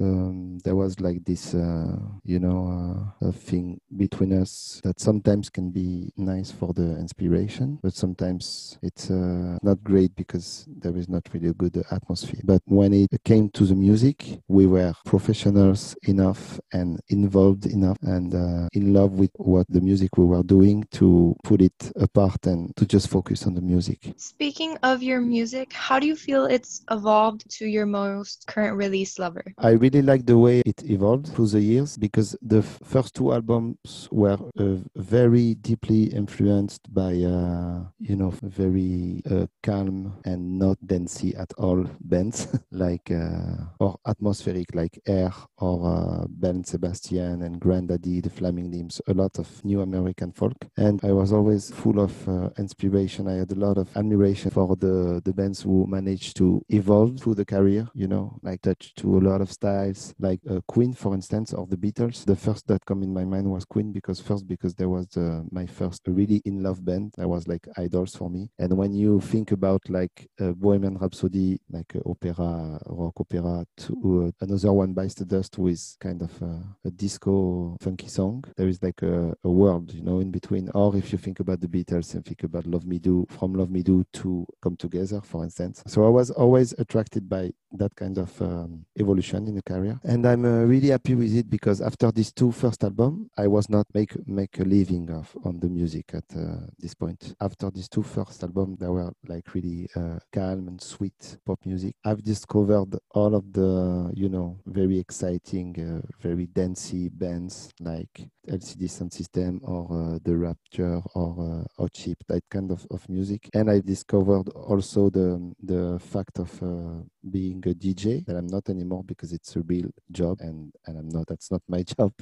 um, 0.00 0.58
there 0.64 0.76
was 0.76 1.00
like 1.00 1.24
this, 1.24 1.54
uh, 1.54 1.96
you 2.24 2.40
know, 2.40 3.12
a 3.22 3.32
thing 3.32 3.80
between 3.96 4.32
us 4.32 4.80
that 4.84 5.00
sometimes 5.00 5.48
can 5.48 5.70
be 5.70 6.12
nice 6.16 6.50
for 6.50 6.72
the 6.72 6.98
inspiration, 6.98 7.78
but 7.82 7.94
sometimes 7.94 8.78
it's 8.82 9.10
not 9.10 9.82
great 9.82 10.14
because 10.16 10.66
there 10.68 10.96
is 10.96 11.08
not 11.08 11.22
really 11.32 11.48
a 11.48 11.54
good 11.54 11.82
atmosphere. 11.90 12.40
But 12.44 12.62
when 12.66 12.92
it 12.92 13.10
came 13.24 13.50
to 13.50 13.64
the 13.64 13.74
music, 13.74 14.40
we 14.48 14.66
were 14.66 14.92
professionals 15.04 15.96
enough 16.02 16.60
and 16.72 17.00
involved 17.08 17.57
enough 17.66 17.98
and 18.02 18.34
uh, 18.34 18.68
in 18.72 18.92
love 18.92 19.12
with 19.12 19.30
what 19.36 19.66
the 19.68 19.80
music 19.80 20.16
we 20.16 20.24
were 20.24 20.42
doing 20.42 20.84
to 20.92 21.34
put 21.44 21.60
it 21.60 21.92
apart 21.96 22.46
and 22.46 22.74
to 22.76 22.86
just 22.86 23.08
focus 23.08 23.46
on 23.46 23.54
the 23.54 23.60
music. 23.60 24.12
Speaking 24.16 24.76
of 24.82 25.02
your 25.02 25.20
music, 25.20 25.72
how 25.72 25.98
do 25.98 26.06
you 26.06 26.16
feel 26.16 26.44
it's 26.46 26.82
evolved 26.90 27.48
to 27.58 27.66
your 27.66 27.86
most 27.86 28.46
current 28.46 28.76
release, 28.76 29.18
Lover? 29.18 29.44
I 29.58 29.70
really 29.70 30.02
like 30.02 30.26
the 30.26 30.38
way 30.38 30.62
it 30.64 30.82
evolved 30.84 31.28
through 31.28 31.48
the 31.48 31.60
years 31.60 31.96
because 31.96 32.36
the 32.42 32.58
f- 32.58 32.78
first 32.84 33.14
two 33.14 33.32
albums 33.32 34.08
were 34.10 34.38
uh, 34.58 34.76
very 34.96 35.54
deeply 35.54 36.04
influenced 36.04 36.92
by, 36.92 37.12
uh, 37.22 37.84
you 37.98 38.16
know, 38.16 38.32
very 38.42 39.22
uh, 39.30 39.46
calm 39.62 40.14
and 40.24 40.58
not 40.58 40.78
dancey 40.86 41.34
at 41.36 41.52
all 41.58 41.84
bands 42.00 42.48
like 42.70 43.10
uh, 43.10 43.56
or 43.80 43.96
atmospheric 44.06 44.74
like 44.74 45.00
Air 45.06 45.32
or 45.58 45.86
uh, 45.86 46.26
Belle 46.28 46.62
Sebastian 46.64 47.42
and 47.48 47.60
Grandaddy, 47.60 48.22
the 48.22 48.28
Flaming 48.28 48.70
Lips, 48.70 49.00
a 49.08 49.14
lot 49.14 49.38
of 49.38 49.48
new 49.64 49.80
American 49.80 50.32
folk. 50.32 50.56
And 50.76 51.00
I 51.02 51.12
was 51.12 51.32
always 51.32 51.70
full 51.70 51.98
of 51.98 52.28
uh, 52.28 52.50
inspiration. 52.58 53.26
I 53.26 53.36
had 53.36 53.52
a 53.52 53.54
lot 53.66 53.78
of 53.78 53.88
admiration 53.96 54.50
for 54.50 54.76
the, 54.76 55.22
the 55.24 55.32
bands 55.32 55.62
who 55.62 55.86
managed 55.86 56.36
to 56.36 56.62
evolve 56.68 57.20
through 57.20 57.36
the 57.36 57.46
career, 57.46 57.88
you 57.94 58.06
know, 58.06 58.38
like 58.42 58.60
touch 58.60 58.94
to 58.96 59.16
a 59.16 59.24
lot 59.28 59.40
of 59.40 59.50
styles, 59.50 60.14
like 60.18 60.40
uh, 60.50 60.60
Queen, 60.68 60.92
for 60.92 61.14
instance, 61.14 61.54
or 61.54 61.66
the 61.66 61.76
Beatles. 61.76 62.26
The 62.26 62.36
first 62.36 62.66
that 62.68 62.84
come 62.84 63.02
in 63.02 63.14
my 63.14 63.24
mind 63.24 63.50
was 63.50 63.64
Queen 63.64 63.92
because 63.92 64.20
first, 64.20 64.46
because 64.46 64.74
there 64.74 64.90
was 64.90 65.16
uh, 65.16 65.42
my 65.50 65.64
first 65.64 66.02
really 66.06 66.42
in 66.44 66.62
love 66.62 66.84
band. 66.84 67.14
That 67.16 67.28
was 67.28 67.48
like 67.48 67.66
idols 67.78 68.14
for 68.14 68.28
me. 68.28 68.50
And 68.58 68.76
when 68.76 68.92
you 68.92 69.20
think 69.20 69.52
about 69.52 69.80
like 69.88 70.28
Bohemian 70.38 70.98
Rhapsody, 70.98 71.60
like 71.70 71.96
opera, 72.04 72.78
rock 72.86 73.14
opera, 73.18 73.64
to 73.78 74.26
uh, 74.26 74.44
another 74.44 74.72
one 74.72 74.94
the 74.98 75.24
dust 75.24 75.56
with 75.58 75.96
kind 76.00 76.20
of 76.22 76.42
a 76.42 76.90
disco 76.90 77.37
funky 77.80 78.08
song. 78.08 78.44
There 78.56 78.68
is 78.68 78.82
like 78.82 79.02
a, 79.02 79.34
a, 79.44 79.50
world, 79.50 79.92
you 79.92 80.02
know, 80.02 80.20
in 80.20 80.30
between. 80.30 80.70
Or 80.74 80.96
if 80.96 81.12
you 81.12 81.18
think 81.18 81.40
about 81.40 81.60
the 81.60 81.68
Beatles 81.68 82.14
and 82.14 82.24
think 82.24 82.42
about 82.42 82.66
Love 82.66 82.86
Me 82.86 82.98
Do, 82.98 83.26
from 83.28 83.54
Love 83.54 83.70
Me 83.70 83.82
Do 83.82 84.04
to 84.14 84.46
Come 84.62 84.76
Together, 84.76 85.20
for 85.20 85.44
instance. 85.44 85.82
So 85.86 86.06
I 86.06 86.08
was 86.08 86.30
always 86.30 86.72
attracted 86.78 87.28
by 87.28 87.52
that 87.72 87.94
kind 87.94 88.18
of 88.18 88.42
um, 88.42 88.84
evolution 88.98 89.46
in 89.46 89.54
the 89.54 89.62
career, 89.62 89.98
and 90.04 90.26
I'm 90.26 90.44
uh, 90.44 90.64
really 90.64 90.88
happy 90.88 91.14
with 91.14 91.34
it 91.34 91.50
because 91.50 91.80
after 91.80 92.10
these 92.10 92.32
two 92.32 92.52
first 92.52 92.84
album, 92.84 93.30
I 93.36 93.46
was 93.46 93.68
not 93.68 93.86
make 93.94 94.14
make 94.26 94.58
a 94.58 94.64
living 94.64 95.10
of 95.10 95.36
on 95.44 95.58
the 95.60 95.68
music 95.68 96.14
at 96.14 96.24
uh, 96.36 96.66
this 96.78 96.94
point. 96.94 97.34
After 97.40 97.70
these 97.70 97.88
two 97.88 98.02
first 98.02 98.42
album, 98.42 98.76
they 98.78 98.88
were 98.88 99.12
like 99.26 99.54
really 99.54 99.88
uh, 99.94 100.18
calm 100.32 100.68
and 100.68 100.80
sweet 100.80 101.38
pop 101.44 101.58
music. 101.64 101.94
I've 102.04 102.22
discovered 102.22 102.96
all 103.10 103.34
of 103.34 103.52
the 103.52 104.10
you 104.14 104.28
know 104.28 104.58
very 104.66 104.98
exciting, 104.98 106.02
uh, 106.04 106.06
very 106.20 106.46
dancey 106.46 107.08
bands 107.08 107.70
like 107.80 108.28
LCD 108.48 108.84
Soundsystem 108.88 109.60
or 109.62 110.14
uh, 110.14 110.18
The 110.24 110.36
Rapture 110.36 111.00
or 111.14 111.62
uh, 111.62 111.82
Hot 111.82 111.92
Chip, 111.92 112.18
that 112.28 112.42
kind 112.50 112.70
of, 112.70 112.86
of 112.90 113.08
music. 113.08 113.48
And 113.54 113.70
I 113.70 113.80
discovered 113.80 114.48
also 114.50 115.10
the 115.10 115.54
the 115.62 115.98
fact 116.00 116.38
of 116.38 116.62
uh, 116.62 117.02
being 117.30 117.62
a 117.66 117.74
DJ 117.74 118.24
that 118.26 118.36
I'm 118.36 118.46
not 118.46 118.68
anymore 118.68 119.04
because 119.04 119.32
it's 119.32 119.56
a 119.56 119.60
real 119.62 119.90
job 120.10 120.40
and, 120.40 120.72
and 120.86 120.98
I'm 120.98 121.08
not, 121.08 121.26
that's 121.26 121.50
not 121.50 121.62
my 121.68 121.82
job. 121.98 122.12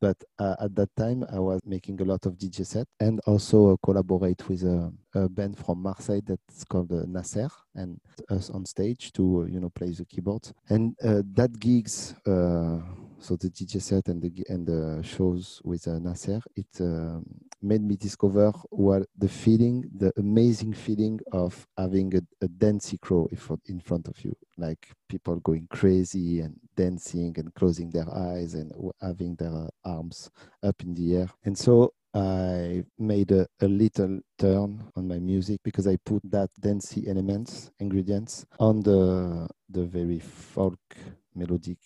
But 0.00 0.16
uh, 0.38 0.56
at 0.60 0.74
that 0.76 0.94
time, 0.96 1.24
I 1.30 1.38
was 1.38 1.60
making 1.64 2.00
a 2.00 2.04
lot 2.04 2.24
of 2.24 2.38
DJ 2.38 2.64
set 2.66 2.86
and 3.00 3.20
also 3.26 3.72
uh, 3.72 3.76
collaborate 3.82 4.48
with 4.48 4.62
a, 4.62 4.92
a, 5.14 5.28
band 5.28 5.58
from 5.58 5.82
Marseille 5.82 6.22
that's 6.26 6.64
called 6.64 6.90
uh, 6.90 7.04
Nasser 7.06 7.50
and 7.74 8.00
us 8.30 8.48
on 8.48 8.64
stage 8.64 9.12
to, 9.12 9.46
you 9.50 9.60
know, 9.60 9.70
play 9.70 9.90
the 9.90 10.06
keyboards. 10.06 10.54
And 10.70 10.96
uh, 11.04 11.22
that 11.34 11.58
gigs, 11.60 12.14
uh, 12.26 12.78
so 13.20 13.36
the 13.36 13.48
DJ 13.50 13.80
set 13.80 14.08
and 14.08 14.22
the 14.22 14.44
and 14.48 14.66
the 14.66 15.02
shows 15.02 15.60
with 15.64 15.86
uh, 15.86 15.98
Nasser, 15.98 16.40
it 16.56 16.66
um, 16.80 17.24
made 17.62 17.82
me 17.82 17.96
discover 17.96 18.50
what 18.70 19.06
the 19.16 19.28
feeling, 19.28 19.84
the 19.94 20.12
amazing 20.16 20.72
feeling 20.72 21.20
of 21.32 21.66
having 21.76 22.14
a, 22.16 22.44
a 22.44 22.48
dancey 22.48 22.98
crow 22.98 23.28
in 23.66 23.80
front 23.80 24.08
of 24.08 24.24
you, 24.24 24.34
like 24.56 24.88
people 25.08 25.36
going 25.36 25.66
crazy 25.70 26.40
and 26.40 26.56
dancing 26.74 27.34
and 27.36 27.54
closing 27.54 27.90
their 27.90 28.08
eyes 28.12 28.54
and 28.54 28.72
having 29.02 29.34
their 29.36 29.68
arms 29.84 30.30
up 30.62 30.82
in 30.82 30.94
the 30.94 31.16
air. 31.16 31.28
And 31.44 31.56
so 31.56 31.92
I 32.14 32.84
made 32.98 33.30
a, 33.32 33.46
a, 33.60 33.68
little 33.68 34.20
turn 34.38 34.82
on 34.96 35.06
my 35.06 35.18
music 35.18 35.60
because 35.62 35.86
I 35.86 35.96
put 36.04 36.22
that 36.30 36.50
dancey 36.58 37.06
elements, 37.08 37.70
ingredients 37.78 38.46
on 38.58 38.80
the 38.80 39.46
the 39.68 39.84
very 39.84 40.18
folk 40.18 40.80
melodic 41.34 41.78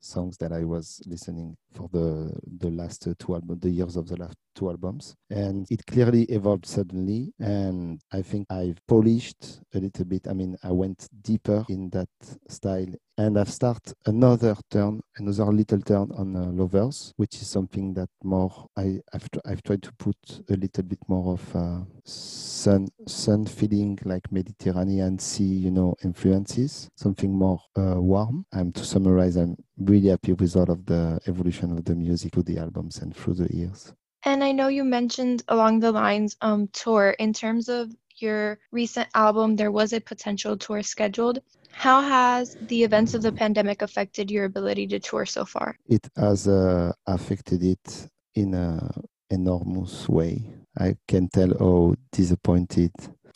songs 0.00 0.36
that 0.38 0.52
I 0.52 0.64
was 0.64 1.02
listening 1.06 1.56
for 1.72 1.88
the 1.92 2.32
the 2.58 2.70
last 2.70 3.06
two 3.18 3.34
albums, 3.34 3.60
the 3.60 3.70
years 3.70 3.96
of 3.96 4.08
the 4.08 4.16
last 4.16 4.36
two 4.54 4.68
albums, 4.68 5.14
and 5.30 5.66
it 5.70 5.86
clearly 5.86 6.22
evolved 6.24 6.66
suddenly. 6.66 7.32
And 7.38 8.00
I 8.12 8.22
think 8.22 8.46
I've 8.50 8.78
polished 8.86 9.60
a 9.74 9.78
little 9.78 10.04
bit. 10.04 10.26
I 10.28 10.32
mean, 10.32 10.56
I 10.62 10.72
went 10.72 11.08
deeper 11.22 11.64
in 11.68 11.90
that 11.90 12.08
style, 12.48 12.92
and 13.16 13.38
I've 13.38 13.50
started 13.50 13.94
another 14.06 14.56
turn, 14.70 15.00
another 15.16 15.46
little 15.46 15.80
turn 15.80 16.10
on 16.16 16.36
uh, 16.36 16.46
Lovers, 16.46 17.12
which 17.16 17.34
is 17.36 17.48
something 17.48 17.94
that 17.94 18.08
more 18.24 18.66
I 18.76 19.00
I've, 19.12 19.28
I've 19.44 19.62
tried 19.62 19.82
to 19.82 19.92
put 19.98 20.16
a 20.50 20.54
little 20.54 20.84
bit 20.84 21.00
more 21.08 21.34
of 21.34 21.56
uh, 21.56 21.80
sun 22.04 22.88
sun 23.06 23.46
feeling 23.46 23.98
like 24.04 24.32
Mediterranean 24.32 25.18
sea, 25.18 25.44
you 25.44 25.70
know, 25.70 25.94
influences, 26.02 26.88
something 26.96 27.32
more 27.32 27.60
uh, 27.76 28.00
warm. 28.00 28.44
I'm 28.52 28.72
to 28.72 28.84
summarize, 28.84 29.36
I'm 29.36 29.56
really 29.78 30.08
happy 30.08 30.32
with 30.32 30.56
all 30.56 30.70
of 30.70 30.84
the 30.86 31.20
evolution 31.26 31.57
of 31.62 31.84
the 31.84 31.94
music 31.94 32.32
through 32.32 32.44
the 32.44 32.58
albums 32.58 32.98
and 32.98 33.14
through 33.14 33.34
the 33.34 33.54
years. 33.54 33.92
And 34.24 34.42
I 34.42 34.52
know 34.52 34.68
you 34.68 34.84
mentioned 34.84 35.42
along 35.48 35.80
the 35.80 35.92
lines 35.92 36.36
um, 36.40 36.68
tour. 36.72 37.10
In 37.18 37.32
terms 37.32 37.68
of 37.68 37.94
your 38.16 38.58
recent 38.72 39.08
album, 39.14 39.56
there 39.56 39.70
was 39.70 39.92
a 39.92 40.00
potential 40.00 40.56
tour 40.56 40.82
scheduled. 40.82 41.38
How 41.70 42.00
has 42.00 42.56
the 42.60 42.82
events 42.82 43.14
of 43.14 43.22
the 43.22 43.32
pandemic 43.32 43.82
affected 43.82 44.30
your 44.30 44.44
ability 44.44 44.88
to 44.88 44.98
tour 44.98 45.24
so 45.26 45.44
far? 45.44 45.76
It 45.88 46.08
has 46.16 46.48
uh, 46.48 46.92
affected 47.06 47.62
it 47.62 48.08
in 48.34 48.54
an 48.54 48.90
enormous 49.30 50.08
way. 50.08 50.42
I 50.76 50.96
can 51.06 51.28
tell 51.28 51.52
how 51.58 51.94
disappointed 52.10 52.92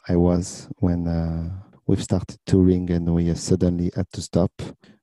I 0.08 0.16
was 0.16 0.68
when 0.78 1.06
uh, 1.06 1.50
we 1.86 1.96
started 1.96 2.38
touring 2.46 2.90
and 2.90 3.14
we 3.14 3.32
suddenly 3.34 3.90
had 3.94 4.10
to 4.12 4.22
stop. 4.22 4.50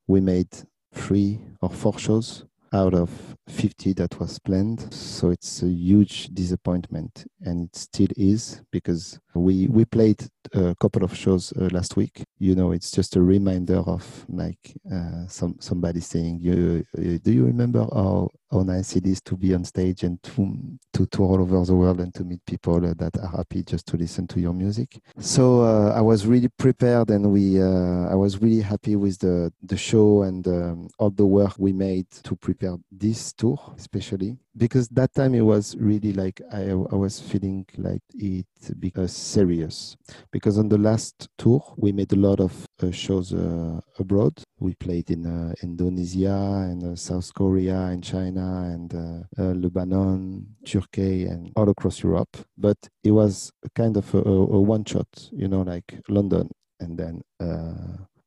We 0.07 0.19
made 0.19 0.49
three 0.93 1.39
or 1.61 1.69
four 1.69 1.97
shows 1.97 2.45
out 2.73 2.93
of 2.93 3.35
50 3.47 3.93
that 3.93 4.19
was 4.19 4.39
planned. 4.39 4.93
So 4.93 5.29
it's 5.29 5.63
a 5.63 5.67
huge 5.69 6.27
disappointment, 6.33 7.25
and 7.41 7.67
it 7.67 7.75
still 7.75 8.09
is 8.17 8.61
because 8.71 9.19
we 9.39 9.67
we 9.67 9.85
played 9.85 10.27
a 10.53 10.75
couple 10.75 11.03
of 11.03 11.15
shows 11.15 11.53
uh, 11.53 11.69
last 11.71 11.95
week. 11.95 12.23
You 12.39 12.55
know, 12.55 12.71
it's 12.71 12.91
just 12.91 13.15
a 13.15 13.21
reminder 13.21 13.77
of 13.77 14.25
like 14.29 14.75
uh, 14.91 15.27
some 15.27 15.55
somebody 15.59 15.99
saying, 15.99 16.39
"You 16.41 16.85
do 16.95 17.31
you 17.31 17.45
remember 17.45 17.81
how 17.93 18.29
how 18.51 18.63
nice 18.63 18.95
it 18.95 19.05
is 19.05 19.21
to 19.21 19.37
be 19.37 19.53
on 19.53 19.63
stage 19.63 20.03
and 20.03 20.21
to 20.23 20.57
to 20.93 21.05
tour 21.07 21.27
all 21.27 21.41
over 21.41 21.63
the 21.63 21.75
world 21.75 21.99
and 21.99 22.13
to 22.15 22.23
meet 22.23 22.43
people 22.45 22.79
that 22.79 23.17
are 23.17 23.37
happy 23.37 23.63
just 23.63 23.85
to 23.87 23.97
listen 23.97 24.27
to 24.27 24.39
your 24.39 24.53
music." 24.53 24.99
So 25.19 25.61
uh, 25.61 25.93
I 25.95 26.01
was 26.01 26.25
really 26.25 26.49
prepared, 26.49 27.09
and 27.09 27.31
we 27.31 27.61
uh, 27.61 28.09
I 28.09 28.15
was 28.15 28.41
really 28.41 28.61
happy 28.61 28.95
with 28.95 29.19
the 29.19 29.51
the 29.61 29.77
show 29.77 30.23
and 30.23 30.47
um, 30.47 30.89
all 30.97 31.11
the 31.11 31.25
work 31.25 31.53
we 31.57 31.73
made 31.73 32.09
to 32.23 32.35
prepare 32.35 32.77
this 32.91 33.33
tour, 33.33 33.59
especially 33.77 34.37
because 34.59 34.89
that 34.89 35.13
time 35.13 35.33
it 35.33 35.41
was 35.41 35.75
really 35.77 36.13
like 36.13 36.41
I, 36.51 36.71
I 36.71 36.95
was 36.95 37.19
feeling 37.19 37.65
like 37.77 38.01
it 38.13 38.45
because 38.79 39.15
serious. 39.29 39.95
Because 40.31 40.57
on 40.57 40.69
the 40.69 40.77
last 40.77 41.27
tour 41.37 41.61
we 41.77 41.91
made 41.91 42.11
a 42.13 42.15
lot 42.27 42.39
of 42.39 42.65
uh, 42.81 42.91
shows 42.91 43.33
uh, 43.33 43.79
abroad. 43.97 44.33
We 44.59 44.75
played 44.75 45.11
in 45.11 45.25
uh, 45.25 45.53
indonesia 45.63 46.39
and 46.69 46.83
uh, 46.83 46.95
south 46.95 47.33
korea 47.33 47.79
and 47.91 48.03
china 48.03 48.45
and 48.73 48.93
uh, 48.93 49.41
uh, 49.41 49.53
lebanon 49.53 50.45
turkey 50.65 51.25
and 51.25 51.51
all 51.55 51.69
across 51.69 52.03
europe. 52.03 52.35
But 52.57 52.77
it 53.03 53.11
was 53.11 53.51
kind 53.75 53.95
of 53.97 54.13
a, 54.13 54.19
a 54.19 54.61
one 54.75 54.85
shot 54.85 55.07
you 55.31 55.47
know 55.47 55.61
like 55.61 55.99
london 56.09 56.49
and 56.79 56.97
then 56.97 57.21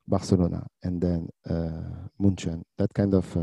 barcelona 0.07 0.67
and 0.83 1.01
then 1.01 1.29
uh, 1.49 2.09
munchen. 2.19 2.65
That 2.79 2.93
kind 2.95 3.15
of 3.15 3.37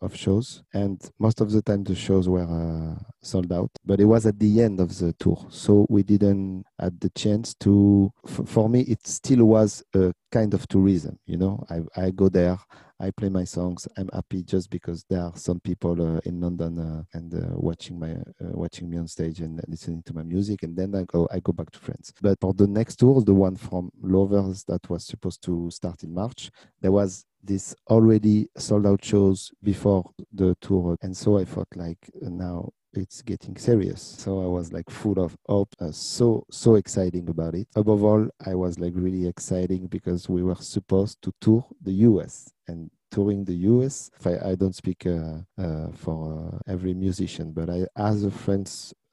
of 0.00 0.16
shows, 0.16 0.62
and 0.72 1.00
most 1.18 1.40
of 1.40 1.50
the 1.50 1.62
time 1.62 1.84
the 1.84 1.94
shows 1.94 2.28
were 2.28 2.42
uh, 2.42 3.02
sold 3.22 3.52
out. 3.52 3.70
But 3.84 4.00
it 4.00 4.04
was 4.04 4.26
at 4.26 4.38
the 4.38 4.62
end 4.62 4.80
of 4.80 4.96
the 4.98 5.12
tour, 5.14 5.46
so 5.50 5.86
we 5.88 6.02
didn't 6.02 6.64
had 6.78 7.00
the 7.00 7.10
chance 7.10 7.54
to. 7.60 8.12
For 8.26 8.68
me, 8.68 8.80
it 8.82 9.06
still 9.06 9.44
was 9.44 9.82
a 9.94 10.12
kind 10.30 10.54
of 10.54 10.66
tourism. 10.68 11.18
You 11.26 11.38
know, 11.38 11.64
I 11.70 12.06
I 12.06 12.10
go 12.10 12.28
there. 12.28 12.58
I 13.00 13.12
play 13.12 13.28
my 13.28 13.44
songs. 13.44 13.86
I'm 13.96 14.08
happy 14.12 14.42
just 14.42 14.70
because 14.70 15.04
there 15.08 15.22
are 15.22 15.36
some 15.36 15.60
people 15.60 16.16
uh, 16.16 16.20
in 16.24 16.40
London 16.40 16.80
uh, 16.80 17.02
and 17.16 17.32
uh, 17.32 17.54
watching 17.54 17.96
my 17.96 18.12
uh, 18.14 18.54
watching 18.54 18.90
me 18.90 18.98
on 18.98 19.06
stage 19.06 19.38
and 19.38 19.60
listening 19.68 20.02
to 20.06 20.14
my 20.14 20.24
music, 20.24 20.64
and 20.64 20.76
then 20.76 20.94
I 20.96 21.04
go 21.04 21.28
I 21.30 21.38
go 21.40 21.52
back 21.52 21.70
to 21.70 21.78
France. 21.78 22.12
But 22.20 22.38
for 22.40 22.52
the 22.54 22.66
next 22.66 22.96
tour, 22.96 23.22
the 23.22 23.34
one 23.34 23.56
from 23.56 23.90
Lovers 24.02 24.64
that 24.64 24.88
was 24.90 25.06
supposed 25.06 25.42
to 25.44 25.70
start 25.70 26.02
in 26.02 26.12
March, 26.12 26.50
there 26.80 26.92
was 26.92 27.24
this 27.42 27.74
already 27.88 28.48
sold 28.56 28.86
out 28.86 29.04
shows 29.04 29.50
before 29.62 30.10
the 30.32 30.56
tour. 30.60 30.96
And 31.02 31.16
so 31.16 31.38
i 31.38 31.44
thought 31.44 31.68
like 31.74 31.98
now 32.20 32.70
it's 32.94 33.22
getting 33.22 33.56
serious. 33.56 34.00
So 34.02 34.42
i 34.42 34.46
was 34.46 34.72
like 34.72 34.90
full 34.90 35.18
of 35.18 35.36
hope. 35.46 35.74
Uh, 35.80 35.92
so 35.92 36.44
so 36.50 36.74
exciting 36.76 37.28
about 37.28 37.54
it. 37.54 37.68
Above 37.76 38.02
all 38.04 38.28
i 38.46 38.54
was 38.54 38.78
like 38.78 38.92
really 38.96 39.26
exciting 39.26 39.86
because 39.86 40.28
we 40.28 40.42
were 40.42 40.56
supposed 40.56 41.20
to 41.22 41.32
tour 41.40 41.64
the 41.82 41.92
us 41.92 42.50
and 42.66 42.90
touring 43.10 43.44
the 43.44 43.54
us 43.54 44.10
i, 44.26 44.50
I 44.50 44.54
don't 44.54 44.74
speak 44.74 45.06
uh, 45.06 45.38
uh, 45.58 45.88
for 45.94 46.52
uh, 46.52 46.70
every 46.70 46.94
musician 46.94 47.52
but 47.52 47.70
i 47.70 47.86
as 47.96 48.24
a 48.24 48.30
friend 48.30 48.68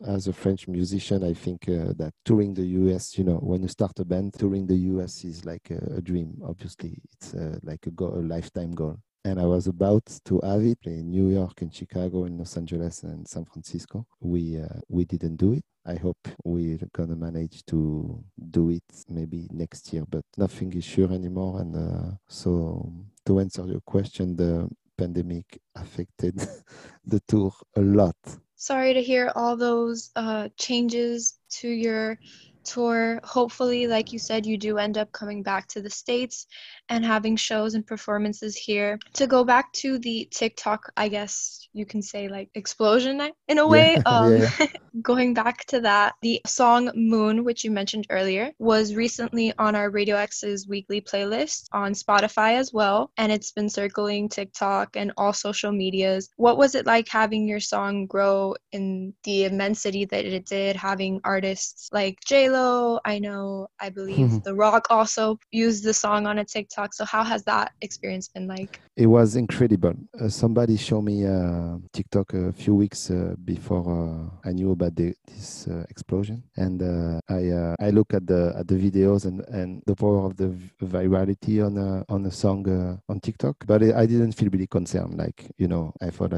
as 0.05 0.27
a 0.27 0.34
French 0.34 0.67
musician, 0.67 1.23
I 1.23 1.34
think 1.34 1.69
uh, 1.69 1.93
that 1.97 2.13
touring 2.23 2.53
the 2.53 2.65
US, 2.65 3.17
you 3.17 3.23
know, 3.23 3.38
when 3.38 3.62
you 3.62 3.67
start 3.67 3.99
a 3.99 4.05
band, 4.05 4.34
touring 4.34 4.67
the 4.67 4.75
US 4.75 5.23
is 5.23 5.45
like 5.45 5.71
a, 5.71 5.97
a 5.97 6.01
dream. 6.01 6.41
Obviously, 6.43 6.97
it's 7.13 7.34
uh, 7.34 7.58
like 7.63 7.86
a, 7.88 8.03
a 8.03 8.21
lifetime 8.21 8.71
goal. 8.71 8.99
And 9.23 9.39
I 9.39 9.45
was 9.45 9.65
about 9.65 10.05
to 10.25 10.39
have 10.43 10.63
it 10.63 10.77
in 10.86 11.10
New 11.10 11.29
York, 11.29 11.62
in 11.63 11.71
Chicago, 11.71 12.25
in 12.25 12.38
Los 12.38 12.58
Angeles, 12.58 13.01
and 13.03 13.27
San 13.27 13.45
Francisco. 13.45 14.05
We 14.19 14.60
uh, 14.60 14.79
we 14.88 15.05
didn't 15.05 15.38
do 15.38 15.53
it. 15.53 15.63
I 15.84 15.95
hope 15.95 16.27
we're 16.43 16.77
gonna 16.93 17.15
manage 17.15 17.65
to 17.67 18.23
do 18.51 18.69
it 18.69 18.84
maybe 19.10 19.47
next 19.51 19.91
year, 19.91 20.03
but 20.08 20.23
nothing 20.38 20.73
is 20.73 20.84
sure 20.84 21.12
anymore. 21.12 21.62
And 21.62 21.75
uh, 21.75 22.12
so, 22.27 22.93
to 23.25 23.39
answer 23.39 23.65
your 23.65 23.81
question, 23.81 24.36
the 24.36 24.69
pandemic 24.95 25.60
affected 25.75 26.38
the 27.05 27.19
tour 27.27 27.51
a 27.75 27.81
lot 27.81 28.15
sorry 28.65 28.95
to 28.95 29.04
hear 29.04 29.32
all 29.36 29.56
those 29.56 30.10
uh, 30.15 30.49
changes 30.58 31.38
to 31.51 31.69
your 31.69 32.17
tour. 32.65 33.19
Hopefully, 33.23 33.88
like 33.88 34.12
you 34.12 34.19
said, 34.19 34.45
you 34.45 34.58
do 34.58 34.78
end 34.78 34.97
up 34.97 35.12
coming 35.12 35.43
back 35.43 35.67
to 35.69 35.82
the 35.82 35.89
States 35.89 36.47
and 36.89 37.06
having 37.06 37.36
shows 37.36 37.73
and 37.73 37.86
performances 37.86 38.56
here. 38.56 38.99
To 39.13 39.28
go 39.28 39.43
back 39.43 39.71
to 39.73 39.97
the 39.99 40.28
TikTok, 40.32 40.91
I 40.97 41.08
guess 41.08 41.67
you 41.73 41.86
can 41.86 42.01
say 42.01 42.28
like 42.28 42.49
explosion 42.56 43.21
in 43.47 43.58
a 43.58 43.67
way. 43.67 43.86
Yeah, 43.95 44.01
um, 44.06 44.38
yeah. 44.38 44.67
going 45.01 45.34
back 45.34 45.65
to 45.65 45.80
that, 45.82 46.15
the 46.21 46.41
song 46.45 46.91
Moon, 46.95 47.43
which 47.43 47.63
you 47.63 47.71
mentioned 47.71 48.08
earlier, 48.10 48.51
was 48.60 48.95
recently 48.95 49.54
on 49.58 49.75
our 49.75 49.89
Radio 49.89 50.15
X's 50.15 50.67
weekly 50.67 51.01
playlist 51.01 51.65
on 51.71 51.93
Spotify 51.93 52.58
as 52.58 52.73
well. 52.73 53.12
And 53.17 53.32
it's 53.32 53.51
been 53.51 53.69
circling 53.69 54.30
TikTok 54.30 54.95
and 54.95 55.12
all 55.17 55.34
social 55.34 55.71
medias. 55.71 56.30
What 56.38 56.58
was 56.58 56.75
it 56.75 56.86
like 56.86 57.08
having 57.08 57.47
your 57.47 57.60
song 57.60 58.06
grow 58.06 58.56
in 58.71 59.13
the 59.23 59.45
immensity 59.45 60.06
that 60.06 60.25
it 60.25 60.45
did, 60.45 60.75
having 60.75 61.21
artists 61.23 61.89
like 61.91 62.19
JLo? 62.56 63.00
I 63.06 63.20
know, 63.20 63.68
I 63.80 63.89
believe 63.89 64.44
The 64.44 64.54
Rock 64.54 64.88
also 64.89 65.39
used 65.52 65.84
the 65.84 65.94
song 65.94 66.28
on 66.28 66.39
a 66.39 66.46
TikTok. 66.46 66.94
So 66.94 67.06
how 67.06 67.24
has 67.24 67.44
that 67.44 67.74
experience 67.82 68.28
been 68.28 68.48
like? 68.48 68.80
It 68.96 69.08
was 69.08 69.36
incredible. 69.36 69.94
Uh, 70.20 70.30
somebody 70.30 70.78
showed 70.78 71.02
me 71.02 71.26
uh, 71.26 71.78
TikTok 71.94 72.34
a 72.34 72.54
few 72.54 72.76
weeks 72.76 73.12
uh, 73.12 73.36
before 73.44 74.32
uh, 74.44 74.50
I 74.50 74.54
knew 74.54 74.72
about 74.72 74.96
the, 74.96 75.13
this 75.28 75.68
uh, 75.68 75.84
explosion, 75.89 76.44
and 76.56 76.82
uh, 76.82 77.20
I 77.30 77.76
I 77.86 77.89
look 77.89 78.13
at 78.13 78.26
the 78.26 78.54
at 78.58 78.68
the 78.68 78.76
videos 78.76 79.26
and, 79.26 79.41
and 79.50 79.82
the 79.86 79.96
power 79.96 80.26
of 80.26 80.38
the 80.38 80.56
virality 80.82 81.65
on 81.65 81.78
a 81.78 82.06
on 82.08 82.26
a 82.26 82.32
song 82.32 83.00
on 83.10 83.20
TikTok. 83.20 83.65
But 83.68 83.84
I 83.84 84.06
didn't 84.06 84.34
feel 84.34 84.50
really 84.50 84.68
concerned. 84.68 85.18
Like 85.18 85.52
you 85.58 85.68
know, 85.68 85.94
I 86.02 86.10
thought 86.10 86.32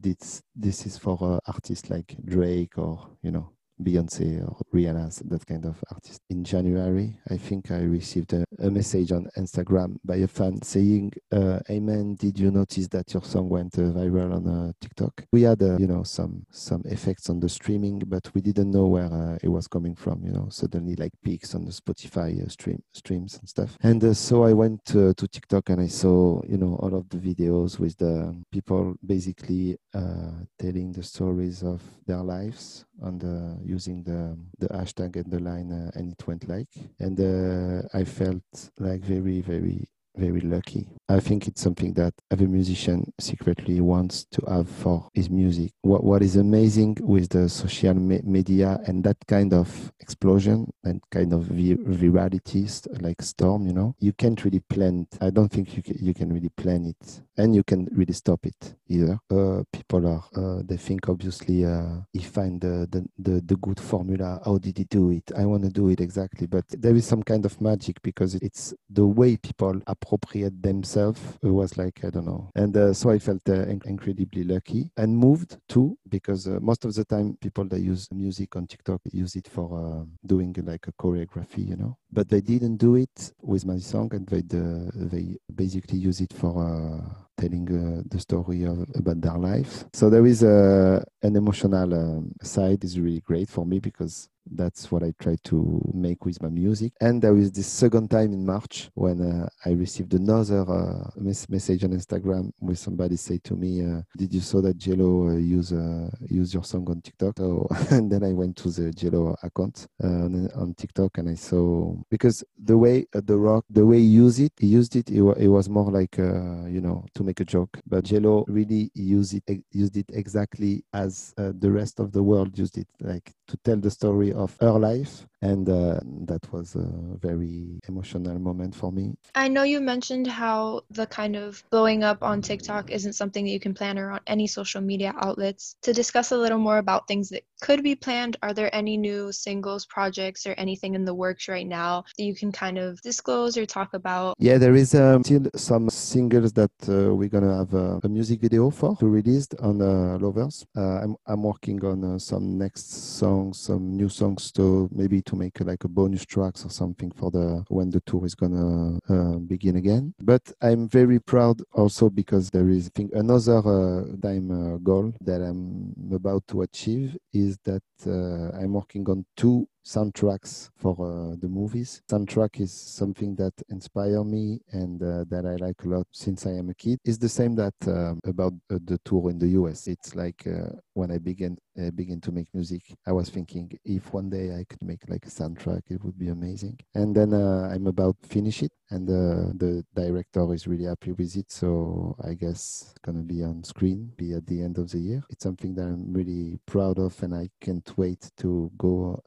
this 0.00 0.42
this 0.54 0.86
is 0.86 0.98
for 0.98 1.40
artists 1.46 1.90
like 1.90 2.16
Drake 2.24 2.76
or 2.76 3.06
you 3.22 3.30
know 3.30 3.50
Beyonce 3.82 4.42
or 4.46 4.56
Rihanna, 4.74 5.28
that 5.28 5.46
kind 5.46 5.64
of 5.64 5.82
artist. 5.90 6.20
In 6.30 6.44
January, 6.44 7.18
I 7.30 7.36
think 7.36 7.70
I 7.70 7.80
received 7.80 8.32
a, 8.32 8.44
a 8.58 8.70
message 8.70 9.12
on 9.12 9.28
Instagram 9.36 9.96
by 10.04 10.16
a 10.16 10.28
fan 10.28 10.62
saying, 10.62 11.12
uh, 11.32 11.60
"Amen, 11.70 12.16
did 12.16 12.38
you 12.38 12.50
notice 12.50 12.88
that 12.88 13.12
your 13.12 13.22
song 13.24 13.48
went 13.48 13.78
uh, 13.78 13.82
viral 13.82 14.34
on 14.34 14.46
uh, 14.46 14.72
TikTok?" 14.80 15.24
We 15.32 15.42
had, 15.42 15.62
uh, 15.62 15.76
you 15.78 15.86
know, 15.86 16.02
some 16.02 16.46
some 16.50 16.82
effects 16.84 17.30
on 17.30 17.40
the 17.40 17.48
streaming, 17.48 18.00
but 18.06 18.30
we 18.34 18.40
didn't 18.40 18.70
know 18.70 18.86
where 18.86 19.12
uh, 19.12 19.38
it 19.42 19.48
was 19.48 19.66
coming 19.66 19.94
from. 19.94 20.24
You 20.24 20.32
know, 20.32 20.48
suddenly 20.50 20.96
like 20.96 21.12
peaks 21.24 21.54
on 21.54 21.64
the 21.64 21.72
Spotify 21.72 22.44
uh, 22.44 22.48
stream 22.48 22.82
streams 22.92 23.38
and 23.38 23.48
stuff. 23.48 23.76
And 23.82 24.16
so 24.16 24.44
I 24.44 24.52
went 24.52 24.84
to 24.86 25.14
TikTok 25.14 25.70
and 25.70 25.80
I 25.80 25.88
saw, 25.88 26.42
you 26.46 26.56
know, 26.56 26.76
all 26.80 26.94
of 26.94 27.08
the 27.08 27.18
videos 27.18 27.78
with 27.78 27.96
the 27.98 28.34
people 28.50 28.94
basically 29.04 29.76
telling 29.92 30.92
the 30.92 31.02
stories 31.02 31.62
of 31.62 31.82
their 32.06 32.22
lives 32.22 32.84
on 33.02 33.18
the 33.18 33.58
using 33.64 34.02
the 34.04 34.36
the 34.58 34.68
hashtag 34.68 35.16
and 35.16 35.30
the 35.30 35.40
line 35.40 35.72
uh, 35.72 35.90
and 35.94 36.12
it 36.12 36.26
went 36.26 36.48
like. 36.48 36.68
And 36.98 37.18
uh, 37.20 37.88
i 37.94 38.04
felt 38.04 38.70
like 38.78 39.02
very 39.02 39.40
very 39.40 39.88
very 40.16 40.40
lucky. 40.40 40.88
I 41.08 41.20
think 41.20 41.48
it's 41.48 41.60
something 41.60 41.92
that 41.94 42.14
every 42.30 42.46
musician 42.46 43.12
secretly 43.18 43.80
wants 43.80 44.24
to 44.32 44.44
have 44.48 44.68
for 44.68 45.08
his 45.14 45.28
music. 45.28 45.72
What 45.82 46.04
what 46.04 46.22
is 46.22 46.36
amazing 46.36 46.98
with 47.00 47.30
the 47.30 47.48
social 47.48 47.94
me- 47.94 48.20
media 48.22 48.78
and 48.86 49.02
that 49.04 49.16
kind 49.26 49.52
of 49.52 49.92
explosion 50.00 50.72
and 50.84 51.00
kind 51.10 51.32
of 51.32 51.42
vir- 51.42 51.82
virality 51.84 52.60
like 53.00 53.22
storm, 53.22 53.66
you 53.66 53.72
know, 53.72 53.94
you 53.98 54.12
can't 54.12 54.44
really 54.44 54.60
plan. 54.60 55.06
It. 55.10 55.18
I 55.20 55.30
don't 55.30 55.50
think 55.50 55.76
you 55.76 55.82
you 55.86 56.14
can 56.14 56.32
really 56.32 56.50
plan 56.50 56.84
it, 56.86 57.22
and 57.36 57.54
you 57.54 57.62
can 57.62 57.88
really 57.92 58.12
stop 58.12 58.46
it 58.46 58.74
either. 58.88 59.18
Uh, 59.30 59.62
people 59.72 60.06
are 60.06 60.24
uh, 60.36 60.62
they 60.64 60.76
think 60.76 61.08
obviously 61.08 61.64
uh, 61.64 62.00
he 62.12 62.20
find 62.20 62.60
the, 62.60 62.86
the 62.90 63.04
the 63.18 63.40
the 63.40 63.56
good 63.56 63.80
formula. 63.80 64.40
How 64.44 64.58
did 64.58 64.78
he 64.78 64.84
do 64.84 65.10
it? 65.10 65.32
I 65.36 65.44
want 65.44 65.64
to 65.64 65.70
do 65.70 65.88
it 65.88 66.00
exactly, 66.00 66.46
but 66.46 66.64
there 66.68 66.94
is 66.94 67.06
some 67.06 67.22
kind 67.22 67.44
of 67.44 67.60
magic 67.60 68.00
because 68.02 68.34
it's 68.36 68.74
the 68.88 69.06
way 69.06 69.36
people 69.36 69.80
appropriate 70.10 70.62
themselves 70.62 71.20
was 71.42 71.76
like 71.78 72.04
i 72.04 72.10
don't 72.10 72.26
know 72.26 72.50
and 72.56 72.76
uh, 72.76 72.92
so 72.92 73.10
i 73.10 73.18
felt 73.18 73.42
uh, 73.48 73.62
incredibly 73.84 74.42
lucky 74.42 74.90
and 74.96 75.16
moved 75.16 75.58
too 75.68 75.96
because 76.08 76.48
uh, 76.48 76.58
most 76.60 76.84
of 76.84 76.94
the 76.94 77.04
time 77.04 77.36
people 77.40 77.64
that 77.64 77.80
use 77.80 78.08
music 78.12 78.56
on 78.56 78.66
tiktok 78.66 79.00
use 79.12 79.36
it 79.36 79.46
for 79.46 79.68
uh, 79.78 80.04
doing 80.26 80.54
like 80.64 80.86
a 80.88 80.92
choreography 80.92 81.68
you 81.68 81.76
know 81.76 81.96
but 82.10 82.28
they 82.28 82.40
didn't 82.40 82.76
do 82.76 82.96
it 82.96 83.32
with 83.40 83.64
my 83.64 83.78
song 83.78 84.08
and 84.12 84.26
they 84.26 84.42
uh, 84.56 84.90
they 84.94 85.36
basically 85.54 85.98
use 85.98 86.20
it 86.20 86.32
for 86.32 86.52
uh, 86.58 87.14
telling 87.40 87.68
uh, 87.70 88.02
the 88.10 88.18
story 88.18 88.64
of, 88.64 88.86
about 88.94 89.20
their 89.20 89.38
life. 89.38 89.84
So 89.94 90.10
there 90.10 90.26
is 90.26 90.42
a, 90.42 91.02
an 91.22 91.36
emotional 91.36 91.94
um, 91.94 92.32
side 92.42 92.84
is 92.84 93.00
really 93.00 93.20
great 93.20 93.48
for 93.48 93.64
me 93.64 93.78
because 93.78 94.28
that's 94.52 94.90
what 94.90 95.02
I 95.02 95.12
try 95.20 95.36
to 95.44 95.80
make 95.94 96.24
with 96.24 96.42
my 96.42 96.48
music. 96.48 96.92
And 97.00 97.22
there 97.22 97.36
is 97.36 97.52
this 97.52 97.66
second 97.66 98.10
time 98.10 98.32
in 98.32 98.44
March 98.44 98.90
when 98.94 99.20
uh, 99.20 99.48
I 99.64 99.70
received 99.70 100.14
another 100.14 100.60
uh, 100.68 101.10
mes- 101.16 101.48
message 101.48 101.84
on 101.84 101.90
Instagram 101.90 102.52
with 102.60 102.78
somebody 102.78 103.16
say 103.16 103.38
to 103.44 103.54
me, 103.54 103.84
uh, 103.84 104.02
"Did 104.16 104.34
you 104.34 104.40
saw 104.40 104.60
that 104.62 104.78
JLo 104.78 105.34
uh, 105.34 105.38
use 105.38 105.72
uh, 105.72 106.10
use 106.28 106.52
your 106.52 106.64
song 106.64 106.88
on 106.88 107.00
TikTok?" 107.00 107.38
So, 107.38 107.68
and 107.90 108.10
then 108.10 108.24
I 108.24 108.32
went 108.32 108.56
to 108.58 108.70
the 108.70 108.90
JLo 108.92 109.36
account 109.42 109.86
on, 110.02 110.50
on, 110.54 110.74
TikTok 110.74 111.18
and 111.18 111.28
I 111.28 111.34
saw 111.34 111.94
because 112.10 112.44
the 112.62 112.76
way 112.76 113.06
the 113.12 113.36
rock 113.36 113.64
the 113.70 113.84
way 113.84 113.98
he 113.98 114.04
used 114.04 114.40
it, 114.40 114.52
he 114.58 114.66
used 114.66 114.96
it. 114.96 115.10
It, 115.10 115.22
it 115.38 115.48
was 115.48 115.68
more 115.68 115.90
like 115.90 116.16
you 116.18 116.80
know 116.80 117.04
to 117.14 117.22
make 117.22 117.40
a 117.40 117.44
joke, 117.44 117.78
but 117.86 118.04
Jello 118.04 118.44
really 118.48 118.90
used 118.94 119.34
it 119.34 119.64
used 119.72 119.96
it 119.96 120.06
exactly 120.12 120.84
as 120.92 121.34
the 121.36 121.70
rest 121.70 122.00
of 122.00 122.12
the 122.12 122.22
world 122.22 122.58
used 122.58 122.78
it, 122.78 122.88
like 123.00 123.32
to 123.48 123.56
tell 123.58 123.76
the 123.76 123.90
story 123.90 124.32
of 124.40 124.56
her 124.60 124.78
life 124.78 125.26
and 125.42 125.68
uh, 125.68 126.00
that 126.26 126.46
was 126.52 126.74
a 126.74 126.86
very 127.18 127.80
emotional 127.88 128.38
moment 128.38 128.74
for 128.74 128.92
me. 128.92 129.14
I 129.34 129.48
know 129.48 129.62
you 129.62 129.80
mentioned 129.80 130.26
how 130.26 130.82
the 130.90 131.06
kind 131.06 131.34
of 131.34 131.62
blowing 131.70 132.04
up 132.04 132.22
on 132.22 132.42
tiktok 132.42 132.90
isn't 132.90 133.14
something 133.14 133.44
that 133.44 133.50
you 133.50 133.60
can 133.60 133.72
plan 133.72 133.98
or 133.98 134.10
on 134.10 134.20
any 134.26 134.46
social 134.46 134.80
media 134.80 135.14
outlets. 135.18 135.76
To 135.82 135.92
discuss 135.92 136.32
a 136.32 136.36
little 136.36 136.58
more 136.58 136.78
about 136.78 137.08
things 137.08 137.30
that 137.30 137.42
could 137.62 137.82
be 137.82 137.94
planned 137.94 138.36
are 138.42 138.52
there 138.52 138.74
any 138.74 138.96
new 138.96 139.32
singles 139.32 139.86
projects 139.86 140.46
or 140.46 140.54
anything 140.58 140.94
in 140.94 141.04
the 141.04 141.14
works 141.14 141.48
right 141.48 141.66
now 141.66 142.04
that 142.16 142.24
you 142.24 142.34
can 142.34 142.52
kind 142.52 142.78
of 142.78 143.00
disclose 143.02 143.56
or 143.56 143.64
talk 143.64 143.94
about? 143.94 144.36
Yeah 144.38 144.58
there 144.58 144.74
is 144.74 144.94
um, 144.94 145.24
still 145.24 145.46
some 145.56 145.88
singles 145.88 146.52
that 146.52 146.72
uh, 146.88 147.14
we're 147.14 147.28
gonna 147.28 147.56
have 147.56 147.72
a, 147.74 148.00
a, 148.04 148.08
music 148.08 148.40
video 148.40 148.70
for 148.70 148.96
to 148.96 149.06
release 149.06 149.48
on 149.60 149.80
uh, 149.80 150.18
lovers. 150.18 150.66
Uh, 150.76 151.00
I'm, 151.02 151.16
I'm 151.26 151.42
working 151.42 151.82
on 151.84 152.04
uh, 152.04 152.18
some 152.18 152.58
next 152.58 153.18
songs 153.18 153.58
some 153.58 153.96
new 153.96 154.08
songs 154.20 154.52
to 154.52 154.88
maybe 155.00 155.18
to 155.28 155.34
make 155.42 155.56
like 155.70 155.84
a 155.84 155.88
bonus 155.98 156.24
tracks 156.32 156.64
or 156.66 156.70
something 156.82 157.10
for 157.18 157.28
the 157.36 157.46
when 157.68 157.88
the 157.90 158.02
tour 158.08 158.24
is 158.30 158.34
gonna 158.34 158.98
uh, 159.14 159.36
begin 159.54 159.76
again. 159.76 160.04
But 160.32 160.44
I'm 160.60 160.82
very 160.88 161.18
proud 161.32 161.56
also 161.80 162.04
because 162.10 162.50
there 162.50 162.68
is 162.68 162.84
I 162.90 162.92
think 162.96 163.12
another 163.14 163.58
uh, 163.58 164.04
time 164.26 164.46
uh, 164.50 164.76
goal 164.78 165.06
that 165.28 165.40
I'm 165.48 165.94
about 166.20 166.42
to 166.48 166.62
achieve 166.62 167.16
is 167.32 167.52
that 167.64 167.82
uh, 168.06 168.56
I'm 168.58 168.72
working 168.72 169.08
on 169.08 169.24
two 169.36 169.68
soundtracks 169.84 170.70
for 170.76 170.94
uh, 171.00 171.36
the 171.40 171.48
movies. 171.48 172.02
Soundtrack 172.10 172.60
is 172.60 172.72
something 172.72 173.34
that 173.36 173.52
inspire 173.68 174.24
me 174.24 174.60
and 174.72 175.02
uh, 175.02 175.24
that 175.28 175.44
I 175.46 175.56
like 175.56 175.82
a 175.84 175.88
lot 175.88 176.06
since 176.12 176.46
I 176.46 176.50
am 176.50 176.70
a 176.70 176.74
kid. 176.74 176.98
It's 177.04 177.18
the 177.18 177.28
same 177.28 177.54
that 177.56 177.74
um, 177.86 178.20
about 178.24 178.54
uh, 178.70 178.78
the 178.84 178.98
tour 179.04 179.30
in 179.30 179.38
the 179.38 179.48
US. 179.60 179.86
It's 179.86 180.14
like 180.14 180.46
uh, 180.46 180.70
when 181.00 181.10
I 181.10 181.18
began 181.18 181.56
uh, 181.80 181.90
begin 181.92 182.20
to 182.20 182.30
make 182.30 182.48
music, 182.52 182.82
I 183.06 183.12
was 183.12 183.30
thinking 183.30 183.66
if 183.84 184.12
one 184.12 184.28
day 184.28 184.54
I 184.54 184.64
could 184.68 184.82
make 184.82 185.00
like 185.08 185.24
a 185.24 185.30
soundtrack, 185.30 185.82
it 185.88 186.04
would 186.04 186.18
be 186.18 186.28
amazing. 186.28 186.78
And 186.94 187.16
then 187.16 187.32
uh, 187.32 187.70
I'm 187.72 187.86
about 187.86 188.16
finish 188.22 188.62
it, 188.62 188.72
and 188.90 189.08
the 189.08 189.72
director 189.94 190.52
is 190.52 190.66
really 190.66 190.84
happy 190.84 191.12
with 191.12 191.34
it. 191.36 191.50
So 191.50 192.16
I 192.22 192.34
guess 192.34 192.94
gonna 193.02 193.22
be 193.22 193.42
on 193.42 193.64
screen, 193.64 194.12
be 194.16 194.34
at 194.34 194.46
the 194.46 194.60
end 194.60 194.76
of 194.76 194.90
the 194.90 194.98
year. 194.98 195.22
It's 195.30 195.42
something 195.42 195.74
that 195.76 195.86
I'm 195.86 196.12
really 196.12 196.58
proud 196.66 196.98
of, 196.98 197.20
and 197.22 197.34
I 197.34 197.48
can't 197.62 197.90
wait 197.96 198.30
to 198.42 198.70
go 198.76 199.22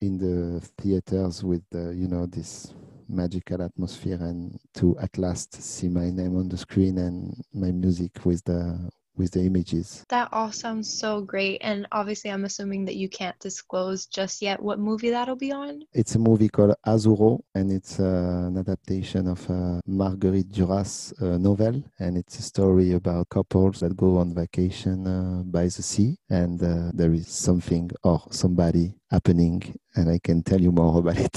in 0.00 0.16
the 0.16 0.60
theaters 0.78 1.44
with 1.44 1.62
the, 1.70 1.94
you 1.94 2.08
know 2.08 2.24
this 2.24 2.72
magical 3.10 3.60
atmosphere 3.60 4.18
and 4.20 4.58
to 4.72 4.96
at 5.00 5.18
last 5.18 5.60
see 5.60 5.88
my 5.88 6.08
name 6.10 6.36
on 6.38 6.48
the 6.48 6.56
screen 6.56 6.96
and 6.98 7.34
my 7.52 7.72
music 7.72 8.12
with 8.24 8.42
the 8.44 8.88
with 9.20 9.32
the 9.32 9.44
images. 9.44 10.04
That 10.08 10.28
all 10.32 10.50
sounds 10.50 10.88
so 11.02 11.20
great. 11.20 11.58
And 11.60 11.86
obviously, 11.92 12.30
I'm 12.30 12.44
assuming 12.44 12.86
that 12.86 12.96
you 12.96 13.08
can't 13.08 13.38
disclose 13.38 14.06
just 14.06 14.42
yet 14.42 14.60
what 14.62 14.78
movie 14.78 15.10
that'll 15.10 15.36
be 15.48 15.52
on. 15.52 15.82
It's 15.92 16.14
a 16.14 16.18
movie 16.18 16.48
called 16.48 16.74
Azuro, 16.86 17.40
and 17.54 17.70
it's 17.70 18.00
uh, 18.00 18.48
an 18.48 18.56
adaptation 18.58 19.28
of 19.28 19.40
a 19.50 19.80
Marguerite 19.86 20.50
Duras 20.50 21.12
uh, 21.20 21.36
novel. 21.36 21.84
And 21.98 22.16
it's 22.16 22.38
a 22.38 22.42
story 22.42 22.92
about 22.92 23.28
couples 23.28 23.80
that 23.80 23.96
go 23.96 24.18
on 24.18 24.34
vacation 24.34 25.06
uh, 25.06 25.42
by 25.44 25.64
the 25.64 25.82
sea, 25.82 26.16
and 26.30 26.62
uh, 26.62 26.90
there 26.94 27.12
is 27.12 27.28
something 27.28 27.90
or 28.02 28.22
somebody 28.30 28.94
happening 29.10 29.78
and 29.96 30.08
I 30.08 30.18
can 30.18 30.42
tell 30.42 30.60
you 30.60 30.72
more 30.72 30.98
about 31.00 31.18
it. 31.18 31.36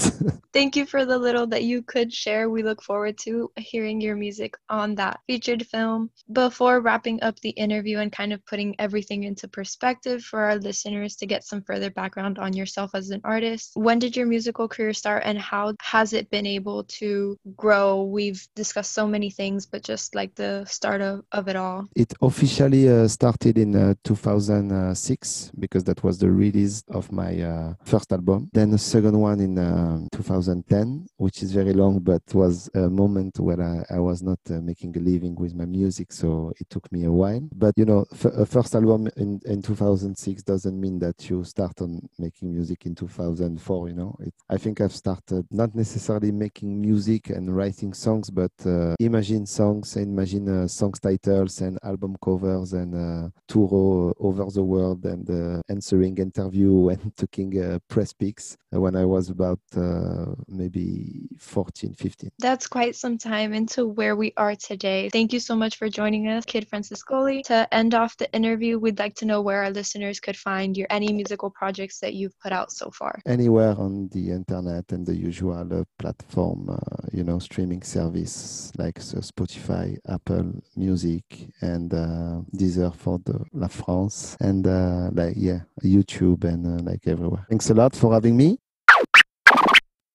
Thank 0.52 0.76
you 0.76 0.86
for 0.86 1.04
the 1.04 1.18
little 1.18 1.46
that 1.48 1.64
you 1.64 1.82
could 1.82 2.12
share. 2.12 2.48
We 2.48 2.62
look 2.62 2.82
forward 2.82 3.18
to 3.18 3.50
hearing 3.56 4.00
your 4.00 4.16
music 4.16 4.56
on 4.68 4.94
that 4.96 5.20
featured 5.26 5.66
film. 5.66 6.10
Before 6.32 6.80
wrapping 6.80 7.22
up 7.22 7.40
the 7.40 7.50
interview 7.50 7.98
and 7.98 8.12
kind 8.12 8.32
of 8.32 8.44
putting 8.46 8.74
everything 8.78 9.24
into 9.24 9.48
perspective 9.48 10.22
for 10.22 10.40
our 10.40 10.56
listeners 10.56 11.16
to 11.16 11.26
get 11.26 11.44
some 11.44 11.62
further 11.62 11.90
background 11.90 12.38
on 12.38 12.52
yourself 12.52 12.92
as 12.94 13.10
an 13.10 13.20
artist, 13.24 13.72
when 13.74 13.98
did 13.98 14.16
your 14.16 14.26
musical 14.26 14.68
career 14.68 14.92
start 14.92 15.22
and 15.26 15.38
how 15.38 15.74
has 15.80 16.12
it 16.12 16.30
been 16.30 16.46
able 16.46 16.84
to 16.84 17.36
grow? 17.56 18.04
We've 18.04 18.46
discussed 18.54 18.92
so 18.92 19.08
many 19.08 19.30
things, 19.30 19.66
but 19.66 19.82
just 19.82 20.14
like 20.14 20.34
the 20.36 20.64
start 20.66 21.00
of, 21.00 21.24
of 21.32 21.48
it 21.48 21.56
all. 21.56 21.88
It 21.96 22.14
officially 22.22 22.88
uh, 22.88 23.08
started 23.08 23.58
in 23.58 23.74
uh, 23.74 23.94
2006 24.04 25.50
because 25.58 25.84
that 25.84 26.04
was 26.04 26.18
the 26.18 26.30
release 26.30 26.84
of 26.88 27.10
my 27.10 27.40
uh, 27.40 27.63
first 27.84 28.12
album 28.12 28.48
then 28.52 28.72
a 28.72 28.78
second 28.78 29.18
one 29.18 29.40
in 29.40 29.58
uh, 29.58 29.98
2010, 30.12 31.06
which 31.16 31.42
is 31.42 31.52
very 31.52 31.72
long, 31.72 31.98
but 31.98 32.22
was 32.32 32.70
a 32.74 32.88
moment 32.88 33.38
where 33.38 33.60
I, 33.60 33.96
I 33.96 33.98
was 33.98 34.22
not 34.22 34.38
uh, 34.50 34.54
making 34.54 34.96
a 34.96 35.00
living 35.00 35.34
with 35.34 35.54
my 35.54 35.64
music, 35.64 36.12
so 36.12 36.52
it 36.60 36.68
took 36.70 36.90
me 36.92 37.04
a 37.04 37.10
while. 37.10 37.48
But 37.54 37.74
you 37.76 37.84
know, 37.84 38.04
f- 38.12 38.26
a 38.26 38.46
first 38.46 38.74
album 38.74 39.08
in, 39.16 39.40
in 39.46 39.62
2006 39.62 40.42
doesn't 40.42 40.80
mean 40.80 40.98
that 41.00 41.28
you 41.28 41.44
start 41.44 41.80
on 41.80 42.08
making 42.18 42.52
music 42.52 42.86
in 42.86 42.94
2004. 42.94 43.88
You 43.88 43.94
know, 43.94 44.16
it, 44.20 44.34
I 44.48 44.56
think 44.56 44.80
I've 44.80 44.94
started 44.94 45.46
not 45.50 45.74
necessarily 45.74 46.32
making 46.32 46.80
music 46.80 47.30
and 47.30 47.54
writing 47.54 47.92
songs, 47.92 48.30
but 48.30 48.52
uh, 48.66 48.94
imagine 49.00 49.46
songs, 49.46 49.96
and 49.96 50.06
imagine 50.06 50.48
uh, 50.48 50.68
songs 50.68 51.00
titles 51.00 51.60
and 51.60 51.78
album 51.82 52.16
covers 52.22 52.72
and 52.72 52.94
uh, 52.94 53.28
tour 53.48 54.14
over 54.18 54.44
the 54.50 54.62
world 54.62 55.04
and 55.04 55.28
uh, 55.30 55.62
answering 55.68 56.16
interview 56.18 56.88
and 56.94 57.16
taking 57.16 57.53
uh, 57.60 57.78
press 57.88 58.12
pics 58.12 58.34
weeks 58.34 58.56
uh, 58.74 58.80
when 58.80 58.96
I 58.96 59.04
was 59.04 59.30
about 59.30 59.60
uh, 59.76 60.34
maybe 60.48 61.28
14, 61.38 61.94
15. 61.94 62.30
That's 62.38 62.66
quite 62.66 62.96
some 62.96 63.18
time 63.18 63.52
into 63.52 63.86
where 63.86 64.16
we 64.16 64.32
are 64.36 64.56
today. 64.56 65.08
Thank 65.10 65.32
you 65.32 65.40
so 65.40 65.54
much 65.54 65.76
for 65.76 65.88
joining 65.88 66.28
us, 66.28 66.44
Kid 66.44 66.68
Francescoli. 66.68 67.44
To 67.44 67.68
end 67.72 67.94
off 67.94 68.16
the 68.16 68.32
interview, 68.32 68.78
we'd 68.78 68.98
like 68.98 69.14
to 69.16 69.26
know 69.26 69.40
where 69.42 69.62
our 69.64 69.70
listeners 69.70 70.20
could 70.20 70.36
find 70.36 70.76
your 70.76 70.88
any 70.90 71.12
musical 71.12 71.50
projects 71.50 72.00
that 72.00 72.14
you've 72.14 72.38
put 72.40 72.52
out 72.52 72.72
so 72.72 72.90
far. 72.90 73.20
Anywhere 73.26 73.74
on 73.78 74.08
the 74.12 74.30
internet 74.30 74.84
and 74.92 75.06
the 75.06 75.14
usual 75.14 75.54
uh, 75.54 75.84
platform, 75.98 76.68
uh, 76.70 77.06
you 77.12 77.24
know, 77.24 77.38
streaming 77.38 77.82
service 77.82 78.72
like 78.76 78.98
Spotify, 79.30 79.96
Apple 80.08 80.60
Music, 80.76 81.24
and 81.60 81.92
uh, 81.94 82.40
Deezer 82.56 82.94
for 82.94 83.20
the 83.24 83.38
La 83.52 83.68
France, 83.68 84.36
and 84.40 84.66
uh, 84.66 85.10
like 85.12 85.34
yeah, 85.36 85.60
YouTube 85.82 86.44
and 86.44 86.84
like 86.84 87.06
everywhere. 87.06 87.43
Thanks 87.48 87.70
a 87.70 87.74
lot 87.74 87.94
for 87.94 88.12
having 88.12 88.36
me. 88.36 88.58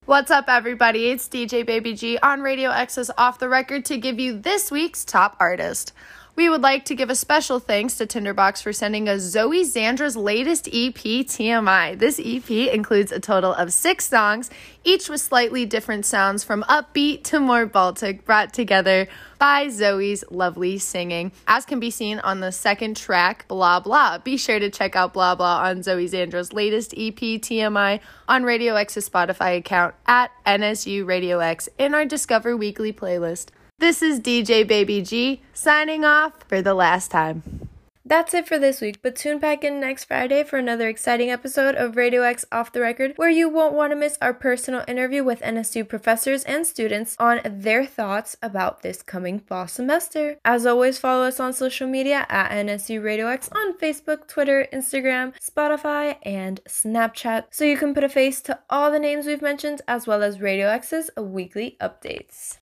What's 0.06 0.32
up, 0.32 0.46
everybody? 0.48 1.12
It's 1.12 1.30
DJ 1.30 1.64
Baby 1.66 1.94
G 1.94 2.18
on 2.24 2.42
Radio 2.42 2.72
X's 2.72 3.12
Off 3.18 3.38
the 3.38 3.48
Record 3.48 3.86
to 3.86 3.98
give 3.98 4.20
you 4.20 4.40
this 4.40 4.72
week's 4.72 5.06
top 5.06 5.38
artist. 5.40 5.94
We 6.40 6.48
would 6.48 6.62
like 6.62 6.86
to 6.86 6.96
give 6.96 7.10
a 7.10 7.16
special 7.16 7.60
thanks 7.60 7.98
to 7.98 8.08
Tinderbox 8.08 8.62
for 8.62 8.72
sending 8.72 9.10
us 9.10 9.24
Zoe 9.24 9.66
Zandra's 9.66 10.16
latest 10.16 10.70
EP, 10.70 10.94
TMI. 10.96 12.00
This 12.00 12.18
EP 12.18 12.50
includes 12.74 13.12
a 13.12 13.20
total 13.20 13.54
of 13.54 13.74
six 13.74 14.08
songs, 14.08 14.50
each 14.86 15.10
with 15.10 15.20
slightly 15.20 15.66
different 15.66 16.06
sounds 16.06 16.46
from 16.46 16.64
upbeat 16.70 17.26
to 17.26 17.42
more 17.42 17.66
Baltic, 17.66 18.24
brought 18.24 18.54
together 18.54 19.10
by 19.38 19.68
Zoe's 19.68 20.24
lovely 20.32 20.78
singing, 20.78 21.34
as 21.46 21.66
can 21.66 21.82
be 21.82 21.92
seen 21.92 22.20
on 22.20 22.40
the 22.40 22.54
second 22.54 22.96
track, 22.96 23.46
Blah 23.50 23.82
Blah. 23.82 24.20
Be 24.20 24.38
sure 24.38 24.60
to 24.60 24.70
check 24.70 24.96
out 24.96 25.12
Blah 25.12 25.36
Blah 25.36 25.64
on 25.64 25.84
Zoe 25.84 26.08
Zandra's 26.08 26.54
latest 26.54 26.94
EP, 26.94 27.20
TMI, 27.20 28.00
on 28.30 28.44
Radio 28.44 28.76
X's 28.76 29.10
Spotify 29.10 29.58
account 29.58 29.94
at 30.06 30.32
NSU 30.46 31.06
Radio 31.06 31.40
X 31.40 31.68
in 31.78 31.94
our 31.94 32.06
Discover 32.06 32.56
Weekly 32.56 32.94
playlist. 32.94 33.48
This 33.80 34.02
is 34.02 34.20
DJ 34.20 34.68
Baby 34.68 35.02
G 35.02 35.42
signing 35.54 36.04
off 36.04 36.34
for 36.50 36.62
the 36.62 36.74
last 36.74 37.12
time. 37.12 37.70
That's 38.04 38.34
it 38.34 38.46
for 38.46 38.60
this 38.60 38.82
week, 38.82 39.02
but 39.02 39.16
tune 39.16 39.40
back 39.40 39.64
in 39.64 39.80
next 39.80 40.04
Friday 40.04 40.44
for 40.44 40.58
another 40.58 40.90
exciting 40.90 41.30
episode 41.30 41.76
of 41.76 41.96
Radio 41.96 42.24
X 42.24 42.44
Off 42.52 42.74
the 42.74 42.82
Record, 42.82 43.14
where 43.16 43.30
you 43.30 43.48
won't 43.48 43.74
want 43.74 43.94
to 43.94 43.96
miss 43.96 44.18
our 44.22 44.34
personal 44.34 44.84
interview 44.86 45.24
with 45.24 45.40
NSU 45.40 45.88
professors 45.88 46.44
and 46.44 46.68
students 46.68 47.16
on 47.20 47.40
their 47.46 47.86
thoughts 47.86 48.36
about 48.42 48.82
this 48.82 49.02
coming 49.02 49.40
fall 49.40 49.70
semester. 49.70 50.40
As 50.44 50.66
always, 50.66 50.98
follow 51.00 51.24
us 51.24 51.40
on 51.40 51.54
social 51.54 51.88
media 51.88 52.26
at 52.28 52.52
NSU 52.52 53.02
Radio 53.02 53.28
X 53.28 53.48
on 53.56 53.78
Facebook, 53.78 54.28
Twitter, 54.28 54.68
Instagram, 54.74 55.32
Spotify, 55.40 56.18
and 56.24 56.60
Snapchat, 56.68 57.46
so 57.52 57.64
you 57.64 57.78
can 57.78 57.94
put 57.94 58.04
a 58.04 58.10
face 58.10 58.42
to 58.42 58.60
all 58.70 58.92
the 58.92 59.00
names 59.00 59.26
we've 59.26 59.42
mentioned, 59.42 59.84
as 59.88 60.06
well 60.06 60.22
as 60.22 60.42
Radio 60.42 60.68
X's 60.68 61.10
weekly 61.16 61.78
updates. 61.80 62.58